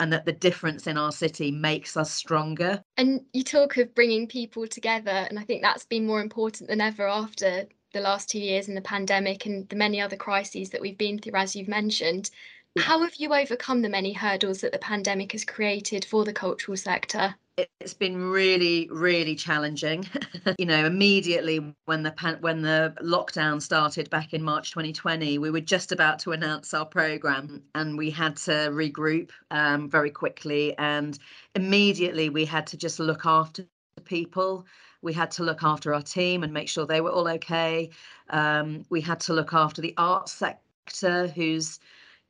and 0.00 0.12
that 0.12 0.24
the 0.24 0.32
difference 0.32 0.86
in 0.86 0.98
our 0.98 1.12
city 1.12 1.50
makes 1.50 1.96
us 1.96 2.10
stronger. 2.10 2.82
And 2.96 3.20
you 3.32 3.44
talk 3.44 3.76
of 3.76 3.94
bringing 3.94 4.26
people 4.26 4.66
together, 4.66 5.10
and 5.10 5.38
I 5.38 5.42
think 5.42 5.62
that's 5.62 5.86
been 5.86 6.06
more 6.06 6.20
important 6.20 6.68
than 6.68 6.80
ever 6.80 7.06
after 7.08 7.66
the 7.92 8.00
last 8.00 8.28
two 8.28 8.40
years 8.40 8.68
and 8.68 8.76
the 8.76 8.82
pandemic 8.82 9.46
and 9.46 9.68
the 9.68 9.76
many 9.76 10.00
other 10.00 10.16
crises 10.16 10.70
that 10.70 10.80
we've 10.80 10.98
been 10.98 11.18
through, 11.18 11.36
as 11.36 11.54
you've 11.54 11.68
mentioned. 11.68 12.30
How 12.76 13.02
have 13.02 13.14
you 13.14 13.32
overcome 13.32 13.82
the 13.82 13.88
many 13.88 14.12
hurdles 14.12 14.60
that 14.62 14.72
the 14.72 14.78
pandemic 14.78 15.30
has 15.32 15.44
created 15.44 16.04
for 16.04 16.24
the 16.24 16.32
cultural 16.32 16.76
sector? 16.76 17.36
It's 17.56 17.94
been 17.94 18.30
really 18.30 18.88
really 18.90 19.34
challenging. 19.34 20.06
You 20.58 20.66
know 20.66 20.84
immediately 20.84 21.74
when 21.86 22.02
the 22.02 22.10
pan- 22.10 22.38
when 22.40 22.62
the 22.62 22.94
lockdown 23.02 23.62
started 23.62 24.10
back 24.10 24.34
in 24.34 24.42
march 24.42 24.70
2020 24.72 25.38
we 25.38 25.50
were 25.50 25.60
just 25.60 25.90
about 25.90 26.18
to 26.20 26.32
announce 26.32 26.74
our 26.74 26.84
program 26.84 27.62
and 27.74 27.96
we 27.96 28.10
had 28.10 28.36
to 28.36 28.52
regroup 28.70 29.30
um, 29.50 29.88
very 29.88 30.10
quickly. 30.10 30.76
And 30.78 31.18
immediately 31.54 32.28
we 32.28 32.44
had 32.44 32.66
to 32.68 32.76
just 32.76 33.00
look 33.00 33.24
after 33.24 33.66
people. 34.04 34.66
We 35.02 35.12
had 35.12 35.30
to 35.32 35.44
look 35.44 35.62
after 35.62 35.94
our 35.94 36.02
team 36.02 36.42
and 36.42 36.52
make 36.52 36.68
sure 36.68 36.86
they 36.86 37.00
were 37.00 37.10
all 37.10 37.28
okay. 37.28 37.90
Um, 38.30 38.84
we 38.90 39.00
had 39.00 39.20
to 39.20 39.32
look 39.32 39.54
after 39.54 39.80
the 39.80 39.94
arts 39.96 40.32
sector 40.32 41.28
who's 41.28 41.80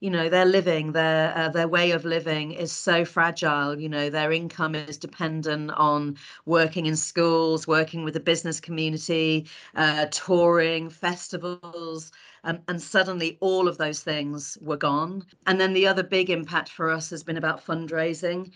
you 0.04 0.10
know 0.10 0.28
their 0.28 0.44
living 0.44 0.92
their 0.92 1.34
uh, 1.34 1.48
their 1.48 1.66
way 1.66 1.90
of 1.92 2.04
living 2.04 2.52
is 2.52 2.70
so 2.70 3.06
fragile 3.06 3.80
you 3.80 3.88
know 3.88 4.10
their 4.10 4.32
income 4.32 4.74
is 4.74 4.98
dependent 4.98 5.70
on 5.70 6.14
working 6.44 6.84
in 6.84 6.94
schools 6.94 7.66
working 7.66 8.04
with 8.04 8.12
the 8.12 8.20
business 8.20 8.60
community 8.60 9.46
uh, 9.76 10.04
touring 10.10 10.90
festivals 10.90 12.12
um, 12.44 12.58
and 12.68 12.82
suddenly 12.82 13.38
all 13.40 13.66
of 13.66 13.78
those 13.78 14.02
things 14.02 14.58
were 14.60 14.76
gone. 14.76 15.24
And 15.46 15.58
then 15.58 15.72
the 15.72 15.86
other 15.86 16.02
big 16.02 16.28
impact 16.28 16.68
for 16.68 16.90
us 16.90 17.08
has 17.08 17.22
been 17.22 17.38
about 17.38 17.64
fundraising. 17.64 18.52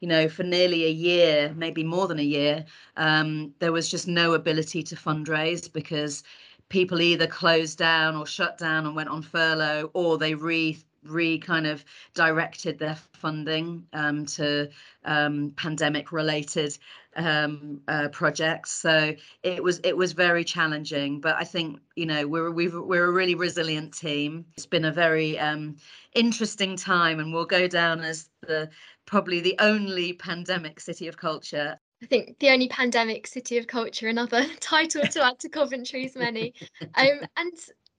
You 0.00 0.08
know 0.08 0.28
for 0.28 0.42
nearly 0.42 0.84
a 0.86 0.90
year 0.90 1.52
maybe 1.54 1.84
more 1.84 2.08
than 2.08 2.18
a 2.18 2.22
year 2.22 2.64
um, 2.96 3.52
there 3.58 3.72
was 3.72 3.90
just 3.90 4.08
no 4.08 4.32
ability 4.32 4.82
to 4.84 4.96
fundraise 4.96 5.70
because 5.70 6.22
people 6.68 7.00
either 7.00 7.26
closed 7.26 7.78
down 7.78 8.16
or 8.16 8.26
shut 8.26 8.58
down 8.58 8.86
and 8.86 8.96
went 8.96 9.08
on 9.08 9.22
furlough 9.22 9.90
or 9.94 10.18
they 10.18 10.34
re 10.34 10.78
re 11.04 11.38
kind 11.38 11.66
of 11.66 11.84
directed 12.14 12.78
their 12.78 12.96
funding 13.12 13.86
um, 13.92 14.26
to 14.26 14.68
um, 15.04 15.52
pandemic 15.56 16.12
related 16.12 16.76
um, 17.16 17.80
uh, 17.88 18.08
projects. 18.08 18.72
So 18.72 19.14
it 19.42 19.62
was 19.62 19.80
it 19.84 19.96
was 19.96 20.12
very 20.12 20.44
challenging, 20.44 21.20
but 21.20 21.36
I 21.36 21.44
think 21.44 21.80
you 21.94 22.06
know 22.06 22.26
we're 22.26 22.50
we 22.50 22.68
are 22.68 23.04
a 23.04 23.12
really 23.12 23.34
resilient 23.34 23.94
team. 23.94 24.44
It's 24.56 24.66
been 24.66 24.84
a 24.84 24.92
very 24.92 25.38
um, 25.38 25.76
interesting 26.14 26.76
time, 26.76 27.20
and 27.20 27.32
we'll 27.32 27.46
go 27.46 27.66
down 27.66 28.00
as 28.00 28.28
the 28.42 28.68
probably 29.06 29.40
the 29.40 29.56
only 29.60 30.12
pandemic 30.12 30.80
city 30.80 31.08
of 31.08 31.16
culture. 31.16 31.78
I 32.02 32.06
think 32.06 32.38
the 32.40 32.50
only 32.50 32.68
pandemic 32.68 33.26
city 33.26 33.56
of 33.58 33.66
culture, 33.66 34.08
another 34.08 34.44
title 34.60 35.02
to 35.02 35.24
add 35.24 35.38
to 35.40 35.48
Coventry's 35.48 36.14
many. 36.14 36.54
Um, 36.94 37.20
and 37.36 37.52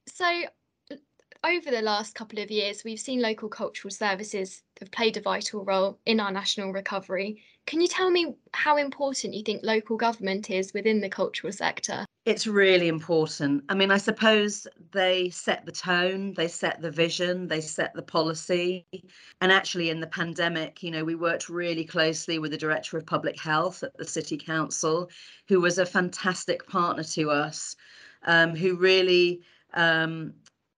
so 0.08 0.44
over 1.44 1.72
the 1.72 1.82
last 1.82 2.16
couple 2.16 2.40
of 2.40 2.52
years, 2.52 2.84
we've 2.84 3.00
seen 3.00 3.22
local 3.22 3.50
cultural 3.50 3.92
services 3.92 4.64
have 4.80 4.92
played 4.92 5.18
a 5.18 5.22
vital 5.22 5.64
role 5.64 6.00
in 6.06 6.20
our 6.20 6.32
national 6.32 6.72
recovery. 6.72 7.44
Can 7.66 7.82
you 7.82 7.88
tell 7.88 8.10
me 8.10 8.36
how 8.54 8.78
important 8.78 9.34
you 9.34 9.44
think 9.44 9.62
local 9.64 9.98
government 9.98 10.50
is 10.50 10.74
within 10.74 11.02
the 11.02 11.10
cultural 11.10 11.54
sector? 11.54 12.06
It's 12.28 12.46
really 12.46 12.90
important. 12.90 13.64
I 13.70 13.74
mean, 13.74 13.90
I 13.90 13.96
suppose 13.96 14.68
they 14.92 15.30
set 15.30 15.66
the 15.66 15.72
tone, 15.72 16.34
they 16.34 16.50
set 16.50 16.82
the 16.82 16.92
vision, 16.92 17.48
they 17.48 17.62
set 17.62 17.94
the 17.94 18.02
policy. 18.02 18.86
And 19.40 19.50
actually, 19.50 19.92
in 19.92 20.02
the 20.02 20.08
pandemic, 20.08 20.84
you 20.84 20.92
know, 20.92 21.06
we 21.06 21.16
worked 21.16 21.48
really 21.48 21.86
closely 21.86 22.38
with 22.38 22.52
the 22.52 22.58
Director 22.58 22.98
of 22.98 23.06
Public 23.06 23.40
Health 23.40 23.82
at 23.82 23.96
the 23.96 24.04
City 24.04 24.36
Council, 24.36 25.10
who 25.48 25.62
was 25.62 25.78
a 25.78 25.86
fantastic 25.86 26.68
partner 26.68 27.06
to 27.06 27.32
us, 27.32 27.78
um, 28.24 28.58
who 28.58 28.76
really 28.76 29.42
um, 29.74 30.34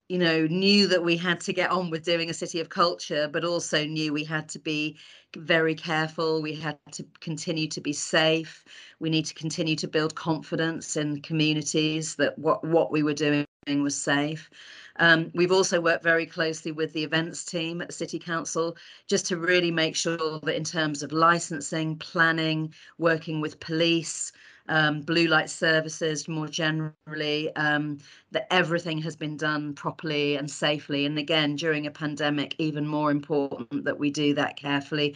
you 0.09 0.17
know, 0.17 0.47
knew 0.47 0.87
that 0.87 1.03
we 1.03 1.15
had 1.15 1.39
to 1.41 1.53
get 1.53 1.69
on 1.69 1.91
with 1.91 2.03
doing 2.03 2.31
a 2.31 2.33
city 2.33 2.59
of 2.59 2.69
culture, 2.69 3.29
but 3.31 3.45
also 3.45 3.85
knew 3.85 4.11
we 4.11 4.23
had 4.23 4.49
to 4.49 4.59
be 4.59 4.97
very 5.37 5.75
careful. 5.75 6.41
We 6.41 6.55
had 6.55 6.79
to 6.93 7.05
continue 7.19 7.67
to 7.67 7.79
be 7.79 7.93
safe. 7.93 8.65
We 8.99 9.11
need 9.11 9.27
to 9.27 9.35
continue 9.35 9.75
to 9.75 9.87
build 9.87 10.15
confidence 10.15 10.97
in 10.97 11.21
communities 11.21 12.15
that 12.15 12.37
what, 12.39 12.63
what 12.65 12.91
we 12.91 13.03
were 13.03 13.13
doing 13.13 13.45
was 13.67 13.95
safe. 13.95 14.49
Um, 14.95 15.29
we've 15.35 15.51
also 15.51 15.79
worked 15.79 16.03
very 16.03 16.25
closely 16.25 16.71
with 16.71 16.91
the 16.93 17.03
events 17.03 17.45
team 17.45 17.79
at 17.79 17.93
City 17.93 18.17
Council 18.17 18.75
just 19.07 19.27
to 19.27 19.37
really 19.37 19.69
make 19.69 19.95
sure 19.95 20.39
that 20.39 20.55
in 20.55 20.63
terms 20.63 21.03
of 21.03 21.11
licensing, 21.11 21.97
planning, 21.97 22.73
working 22.97 23.41
with 23.41 23.59
police, 23.59 24.31
um, 24.69 25.01
blue 25.01 25.27
light 25.27 25.49
services 25.49 26.27
more 26.27 26.47
generally, 26.47 27.53
um, 27.55 27.97
that 28.31 28.47
everything 28.51 28.99
has 28.99 29.15
been 29.15 29.35
done 29.35 29.73
properly 29.73 30.35
and 30.35 30.49
safely. 30.49 31.05
And 31.05 31.17
again, 31.17 31.55
during 31.55 31.87
a 31.87 31.91
pandemic, 31.91 32.55
even 32.57 32.87
more 32.87 33.11
important 33.11 33.83
that 33.83 33.99
we 33.99 34.09
do 34.11 34.33
that 34.35 34.55
carefully. 34.55 35.15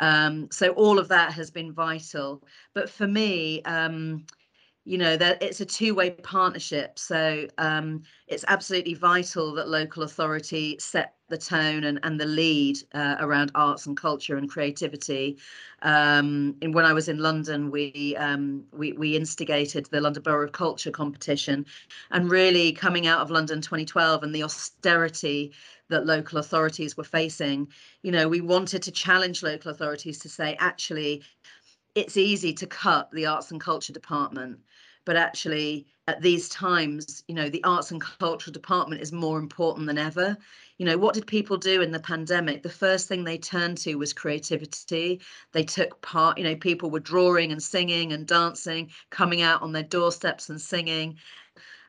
Um, 0.00 0.48
so 0.50 0.70
all 0.70 0.98
of 0.98 1.08
that 1.08 1.32
has 1.32 1.50
been 1.50 1.72
vital. 1.72 2.42
But 2.74 2.90
for 2.90 3.06
me, 3.06 3.62
um, 3.62 4.24
you 4.88 4.96
know 4.96 5.18
that 5.18 5.42
it's 5.42 5.60
a 5.60 5.66
two-way 5.66 6.08
partnership. 6.10 6.98
So 6.98 7.46
um, 7.58 8.02
it's 8.26 8.42
absolutely 8.48 8.94
vital 8.94 9.52
that 9.52 9.68
local 9.68 10.02
authority 10.02 10.78
set 10.80 11.16
the 11.28 11.36
tone 11.36 11.84
and, 11.84 12.00
and 12.04 12.18
the 12.18 12.24
lead 12.24 12.78
uh, 12.94 13.16
around 13.20 13.50
arts 13.54 13.84
and 13.84 13.94
culture 13.94 14.38
and 14.38 14.48
creativity. 14.48 15.36
Um, 15.82 16.56
and 16.62 16.72
when 16.72 16.86
I 16.86 16.94
was 16.94 17.06
in 17.10 17.18
London 17.18 17.70
we, 17.70 18.16
um, 18.18 18.64
we 18.72 18.92
we 18.94 19.14
instigated 19.14 19.84
the 19.90 20.00
London 20.00 20.22
Borough 20.22 20.46
of 20.46 20.52
Culture 20.52 20.90
competition. 20.90 21.66
And 22.10 22.30
really 22.30 22.72
coming 22.72 23.06
out 23.06 23.20
of 23.20 23.30
London 23.30 23.60
2012 23.60 24.22
and 24.22 24.34
the 24.34 24.42
austerity 24.42 25.52
that 25.90 26.06
local 26.06 26.38
authorities 26.38 26.96
were 26.96 27.04
facing 27.04 27.68
you 28.02 28.12
know 28.12 28.28
we 28.28 28.42
wanted 28.42 28.82
to 28.82 28.90
challenge 28.90 29.42
local 29.42 29.70
authorities 29.70 30.18
to 30.18 30.28
say 30.28 30.54
actually 30.60 31.22
it's 31.94 32.16
easy 32.16 32.52
to 32.52 32.66
cut 32.66 33.10
the 33.12 33.26
arts 33.26 33.50
and 33.50 33.60
culture 33.60 33.92
department 33.92 34.58
but 35.08 35.16
actually 35.16 35.86
at 36.06 36.20
these 36.20 36.50
times 36.50 37.24
you 37.28 37.34
know 37.34 37.48
the 37.48 37.64
arts 37.64 37.90
and 37.90 37.98
cultural 37.98 38.52
department 38.52 39.00
is 39.00 39.10
more 39.10 39.38
important 39.38 39.86
than 39.86 39.96
ever 39.96 40.36
you 40.76 40.84
know 40.84 40.98
what 40.98 41.14
did 41.14 41.26
people 41.26 41.56
do 41.56 41.80
in 41.80 41.90
the 41.90 41.98
pandemic 41.98 42.62
the 42.62 42.68
first 42.68 43.08
thing 43.08 43.24
they 43.24 43.38
turned 43.38 43.78
to 43.78 43.94
was 43.94 44.12
creativity 44.12 45.18
they 45.52 45.62
took 45.64 45.98
part 46.02 46.36
you 46.36 46.44
know 46.44 46.54
people 46.54 46.90
were 46.90 47.00
drawing 47.00 47.52
and 47.52 47.62
singing 47.62 48.12
and 48.12 48.26
dancing 48.26 48.90
coming 49.08 49.40
out 49.40 49.62
on 49.62 49.72
their 49.72 49.82
doorsteps 49.82 50.50
and 50.50 50.60
singing 50.60 51.16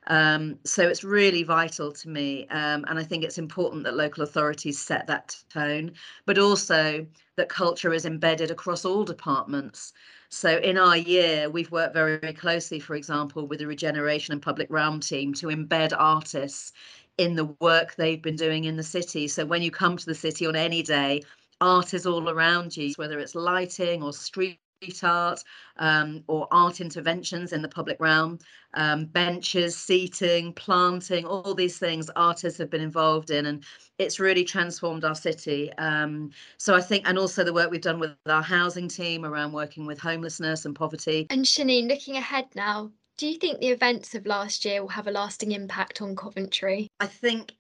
um, 0.08 0.58
so 0.64 0.88
it's 0.88 1.04
really 1.04 1.44
vital 1.44 1.92
to 1.92 2.10
me. 2.10 2.48
Um, 2.48 2.84
and 2.88 2.98
I 2.98 3.04
think 3.04 3.24
it's 3.24 3.38
important 3.38 3.84
that 3.84 3.96
local 3.96 4.24
authorities 4.24 4.80
set 4.80 5.06
that 5.06 5.38
tone, 5.50 5.92
but 6.26 6.40
also 6.40 7.06
that 7.36 7.50
culture 7.50 7.94
is 7.94 8.08
embedded 8.08 8.50
across 8.50 8.86
all 8.86 9.04
departments. 9.04 9.94
So 10.32 10.58
in 10.58 10.78
our 10.78 10.96
year, 10.98 11.50
we've 11.50 11.72
worked 11.72 11.94
very, 11.94 12.18
very 12.18 12.34
closely, 12.34 12.80
for 12.80 12.96
example, 12.96 13.48
with 13.48 13.60
the 13.60 13.68
Regeneration 13.68 14.32
and 14.32 14.42
Public 14.42 14.70
Realm 14.70 15.00
team 15.00 15.34
to 15.36 15.48
embed 15.48 15.92
artists 15.98 16.72
in 17.18 17.36
the 17.36 17.46
work 17.60 17.96
they've 17.96 18.22
been 18.22 18.36
doing 18.36 18.66
in 18.66 18.78
the 18.78 18.84
city. 18.84 19.28
So 19.28 19.46
when 19.46 19.62
you 19.62 19.72
come 19.72 19.98
to 19.98 20.06
the 20.06 20.16
city 20.16 20.46
on 20.46 20.56
any 20.56 20.84
day, 20.84 21.24
art 21.62 21.94
is 21.94 22.06
all 22.06 22.30
around 22.30 22.78
you, 22.78 22.94
whether 22.96 23.20
it's 23.20 23.36
lighting 23.36 24.04
or 24.04 24.14
street 24.14 24.60
street 24.82 25.04
art 25.04 25.44
um, 25.78 26.24
or 26.28 26.48
art 26.52 26.80
interventions 26.80 27.52
in 27.52 27.62
the 27.62 27.68
public 27.68 27.98
realm, 28.00 28.40
um, 28.76 29.06
benches, 29.06 29.76
seating, 29.76 30.54
planting, 30.54 31.26
all 31.26 31.54
these 31.54 31.78
things 31.78 32.10
artists 32.16 32.58
have 32.60 32.70
been 32.70 32.82
involved 32.82 33.30
in, 33.30 33.48
and 33.48 33.64
it's 33.98 34.20
really 34.20 34.44
transformed 34.44 35.04
our 35.04 35.16
city. 35.16 35.72
Um, 35.74 36.32
so 36.58 36.76
I 36.76 36.82
think, 36.82 37.08
and 37.08 37.18
also 37.18 37.44
the 37.44 37.54
work 37.54 37.72
we've 37.72 37.82
done 37.82 38.00
with 38.00 38.12
our 38.28 38.42
housing 38.42 38.88
team 38.88 39.26
around 39.26 39.52
working 39.52 39.86
with 39.86 40.00
homelessness 40.00 40.66
and 40.66 40.76
poverty. 40.76 41.28
And 41.30 41.44
Chenine, 41.46 41.90
looking 41.90 42.16
ahead 42.16 42.46
now, 42.56 42.92
do 43.18 43.28
you 43.28 43.38
think 43.38 43.60
the 43.60 43.68
events 43.68 44.16
of 44.16 44.26
last 44.26 44.64
year 44.64 44.82
will 44.82 44.90
have 44.90 45.08
a 45.08 45.12
lasting 45.12 45.52
impact 45.52 46.02
on 46.02 46.16
Coventry? 46.16 46.88
I 47.02 47.08
think 47.08 47.54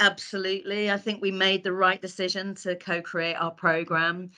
absolutely. 0.00 0.90
I 0.90 0.96
think 0.96 1.22
we 1.22 1.30
made 1.30 1.62
the 1.62 1.72
right 1.72 2.02
decision 2.02 2.56
to 2.56 2.74
co 2.74 3.00
create 3.00 3.34
our 3.34 3.52
programme. 3.52 4.30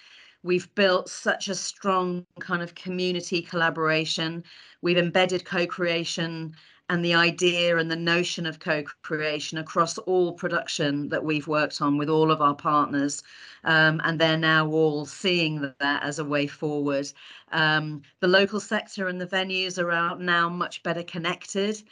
We've 0.47 0.73
built 0.77 1.09
such 1.09 1.49
a 1.49 1.57
strong 1.57 2.25
kind 2.39 2.63
of 2.63 2.77
community 2.77 3.43
collaboration. 3.43 4.45
We've 4.81 4.97
embedded 4.97 5.45
co 5.45 5.67
creation 5.67 6.55
and 6.89 7.05
the 7.05 7.15
idea 7.15 7.79
and 7.79 7.91
the 7.91 7.97
notion 7.97 8.47
of 8.47 8.61
co 8.61 8.85
creation 9.03 9.59
across 9.59 9.99
all 9.99 10.33
production 10.35 11.09
that 11.09 11.25
we've 11.25 11.49
worked 11.49 11.83
on 11.83 11.99
with 11.99 12.09
all 12.09 12.31
of 12.31 12.41
our 12.41 12.55
partners. 12.55 13.25
Um, 13.65 14.01
and 14.05 14.21
they're 14.21 14.39
now 14.39 14.69
all 14.69 15.05
seeing 15.05 15.73
that 15.81 16.03
as 16.05 16.21
a 16.21 16.25
way 16.25 16.47
forward. 16.47 17.13
Um, 17.51 18.03
the 18.21 18.29
local 18.29 18.61
sector 18.61 19.09
and 19.09 19.21
the 19.21 19.27
venues 19.27 19.83
are 19.83 20.17
now 20.17 20.49
much 20.49 20.85
better 20.85 21.03
connected. 21.03 21.83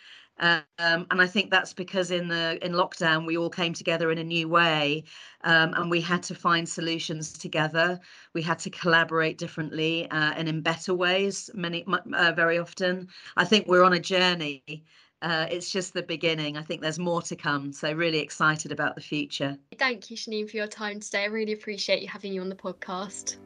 Um, 0.40 0.64
and 0.78 1.20
I 1.20 1.26
think 1.26 1.50
that's 1.50 1.72
because 1.72 2.10
in 2.10 2.28
the 2.28 2.58
in 2.64 2.72
lockdown 2.72 3.26
we 3.26 3.36
all 3.36 3.50
came 3.50 3.72
together 3.72 4.10
in 4.10 4.18
a 4.18 4.24
new 4.24 4.48
way, 4.48 5.04
um, 5.42 5.74
and 5.74 5.90
we 5.90 6.00
had 6.00 6.22
to 6.24 6.34
find 6.34 6.68
solutions 6.68 7.32
together. 7.32 8.00
We 8.32 8.42
had 8.42 8.58
to 8.60 8.70
collaborate 8.70 9.38
differently 9.38 10.10
uh, 10.10 10.32
and 10.36 10.48
in 10.48 10.60
better 10.60 10.94
ways. 10.94 11.50
Many 11.54 11.84
uh, 11.86 12.32
very 12.34 12.58
often, 12.58 13.08
I 13.36 13.44
think 13.44 13.68
we're 13.68 13.84
on 13.84 13.92
a 13.92 14.00
journey. 14.00 14.84
Uh, 15.22 15.46
it's 15.50 15.70
just 15.70 15.94
the 15.94 16.02
beginning. 16.02 16.58
I 16.58 16.62
think 16.62 16.82
there's 16.82 16.98
more 16.98 17.22
to 17.22 17.36
come. 17.36 17.72
So 17.72 17.92
really 17.92 18.18
excited 18.18 18.72
about 18.72 18.94
the 18.94 19.00
future. 19.00 19.56
Thank 19.78 20.10
you, 20.10 20.16
Chenine, 20.16 20.50
for 20.50 20.56
your 20.58 20.66
time 20.66 21.00
today. 21.00 21.22
I 21.22 21.26
really 21.26 21.54
appreciate 21.54 22.02
you 22.02 22.08
having 22.08 22.32
you 22.32 22.42
on 22.42 22.50
the 22.50 22.56
podcast. 22.56 23.38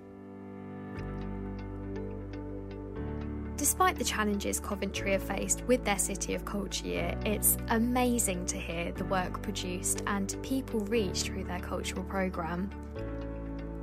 Despite 3.59 3.97
the 3.97 4.05
challenges 4.05 4.61
Coventry 4.61 5.11
have 5.11 5.23
faced 5.25 5.65
with 5.67 5.85
their 5.85 5.99
City 5.99 6.35
of 6.35 6.45
Culture 6.45 6.87
year, 6.87 7.19
it's 7.27 7.57
amazing 7.71 8.47
to 8.47 8.57
hear 8.57 8.93
the 8.93 9.05
work 9.07 9.43
produced 9.43 10.05
and 10.07 10.37
people 10.45 10.79
reached 10.83 11.27
through 11.27 11.43
their 11.43 11.59
cultural 11.59 12.05
programme. 12.05 12.71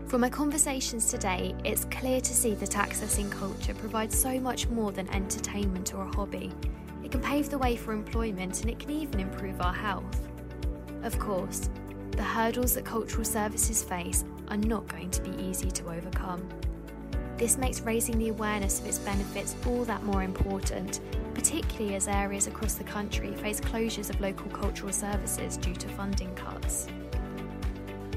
From 0.08 0.22
my 0.22 0.30
conversations 0.30 1.12
today, 1.12 1.54
it's 1.66 1.84
clear 1.92 2.22
to 2.22 2.34
see 2.34 2.56
that 2.56 2.70
accessing 2.70 3.30
culture 3.30 3.74
provides 3.74 4.18
so 4.18 4.40
much 4.40 4.70
more 4.70 4.94
than 4.94 5.10
entertainment 5.10 5.94
or 5.94 6.04
a 6.04 6.16
hobby. 6.16 6.54
It 7.04 7.12
can 7.12 7.20
pave 7.20 7.50
the 7.50 7.58
way 7.58 7.76
for 7.76 7.92
employment 7.92 8.62
and 8.62 8.70
it 8.70 8.80
can 8.80 8.92
even 8.92 9.20
improve 9.20 9.60
our 9.60 9.74
health. 9.74 10.26
Of 11.04 11.20
course, 11.20 11.70
the 12.12 12.24
hurdles 12.24 12.76
that 12.76 12.86
cultural 12.86 13.26
services 13.26 13.84
face 13.84 14.24
are 14.48 14.56
not 14.56 14.88
going 14.88 15.12
to 15.12 15.22
be 15.22 15.36
easy 15.44 15.70
to 15.70 15.90
overcome. 15.90 16.48
This 17.38 17.58
makes 17.58 17.82
raising 17.82 18.18
the 18.18 18.30
awareness 18.30 18.80
of 18.80 18.86
its 18.88 19.00
benefits 19.00 19.56
all 19.68 19.84
that 19.86 20.04
more 20.04 20.24
important, 20.24 21.02
particularly 21.34 21.96
as 21.96 22.08
areas 22.08 22.48
across 22.48 22.76
the 22.76 22.86
country 22.86 23.34
face 23.34 23.60
closures 23.60 24.10
of 24.10 24.22
local 24.22 24.50
cultural 24.52 24.94
services 24.94 25.58
due 25.58 25.76
to 25.76 25.90
funding 25.90 26.34
cuts. 26.36 26.88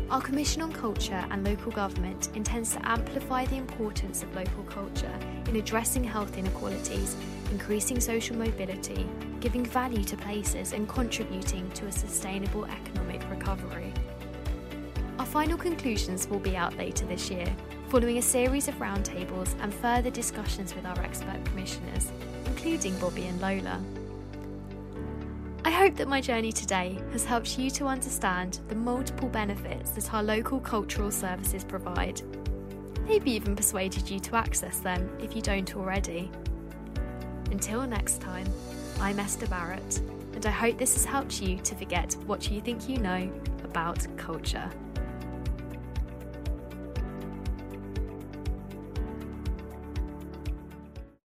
Our 0.08 0.20
Commission 0.20 0.62
on 0.62 0.72
Culture 0.72 1.22
and 1.30 1.44
Local 1.44 1.72
Government 1.72 2.30
intends 2.34 2.72
to 2.74 2.88
amplify 2.88 3.44
the 3.44 3.56
importance 3.56 4.22
of 4.22 4.34
local 4.34 4.62
culture 4.62 5.12
in 5.48 5.56
addressing 5.56 6.04
health 6.04 6.38
inequalities, 6.38 7.16
increasing 7.50 8.00
social 8.00 8.36
mobility, 8.36 9.06
giving 9.40 9.66
value 9.66 10.04
to 10.04 10.16
places, 10.16 10.72
and 10.72 10.88
contributing 10.88 11.68
to 11.72 11.86
a 11.86 11.92
sustainable 11.92 12.64
economic 12.66 13.28
recovery. 13.28 13.92
Our 15.18 15.26
final 15.26 15.58
conclusions 15.58 16.28
will 16.28 16.38
be 16.38 16.56
out 16.56 16.76
later 16.78 17.04
this 17.04 17.30
year, 17.30 17.54
following 17.88 18.18
a 18.18 18.22
series 18.22 18.68
of 18.68 18.74
roundtables 18.74 19.54
and 19.62 19.72
further 19.72 20.10
discussions 20.10 20.74
with 20.74 20.84
our 20.84 21.00
expert 21.00 21.42
commissioners, 21.46 22.12
including 22.44 22.94
Bobby 22.98 23.24
and 23.24 23.40
Lola. 23.40 23.80
I 25.64 25.70
hope 25.70 25.96
that 25.96 26.06
my 26.06 26.20
journey 26.20 26.52
today 26.52 26.98
has 27.12 27.24
helped 27.24 27.58
you 27.58 27.70
to 27.70 27.86
understand 27.86 28.60
the 28.68 28.74
multiple 28.74 29.30
benefits 29.30 29.92
that 29.92 30.12
our 30.12 30.22
local 30.22 30.60
cultural 30.60 31.10
services 31.10 31.64
provide. 31.64 32.20
Maybe 33.06 33.30
even 33.30 33.56
persuaded 33.56 34.10
you 34.10 34.20
to 34.20 34.36
access 34.36 34.80
them 34.80 35.10
if 35.18 35.34
you 35.34 35.40
don't 35.40 35.74
already. 35.74 36.30
Until 37.50 37.86
next 37.86 38.20
time, 38.20 38.46
I'm 39.00 39.18
Esther 39.18 39.46
Barrett, 39.46 39.98
and 40.34 40.44
I 40.44 40.50
hope 40.50 40.76
this 40.76 40.92
has 40.92 41.06
helped 41.06 41.40
you 41.40 41.56
to 41.60 41.74
forget 41.74 42.12
what 42.26 42.50
you 42.50 42.60
think 42.60 42.86
you 42.86 42.98
know 42.98 43.32
about 43.64 44.06
culture. 44.18 44.70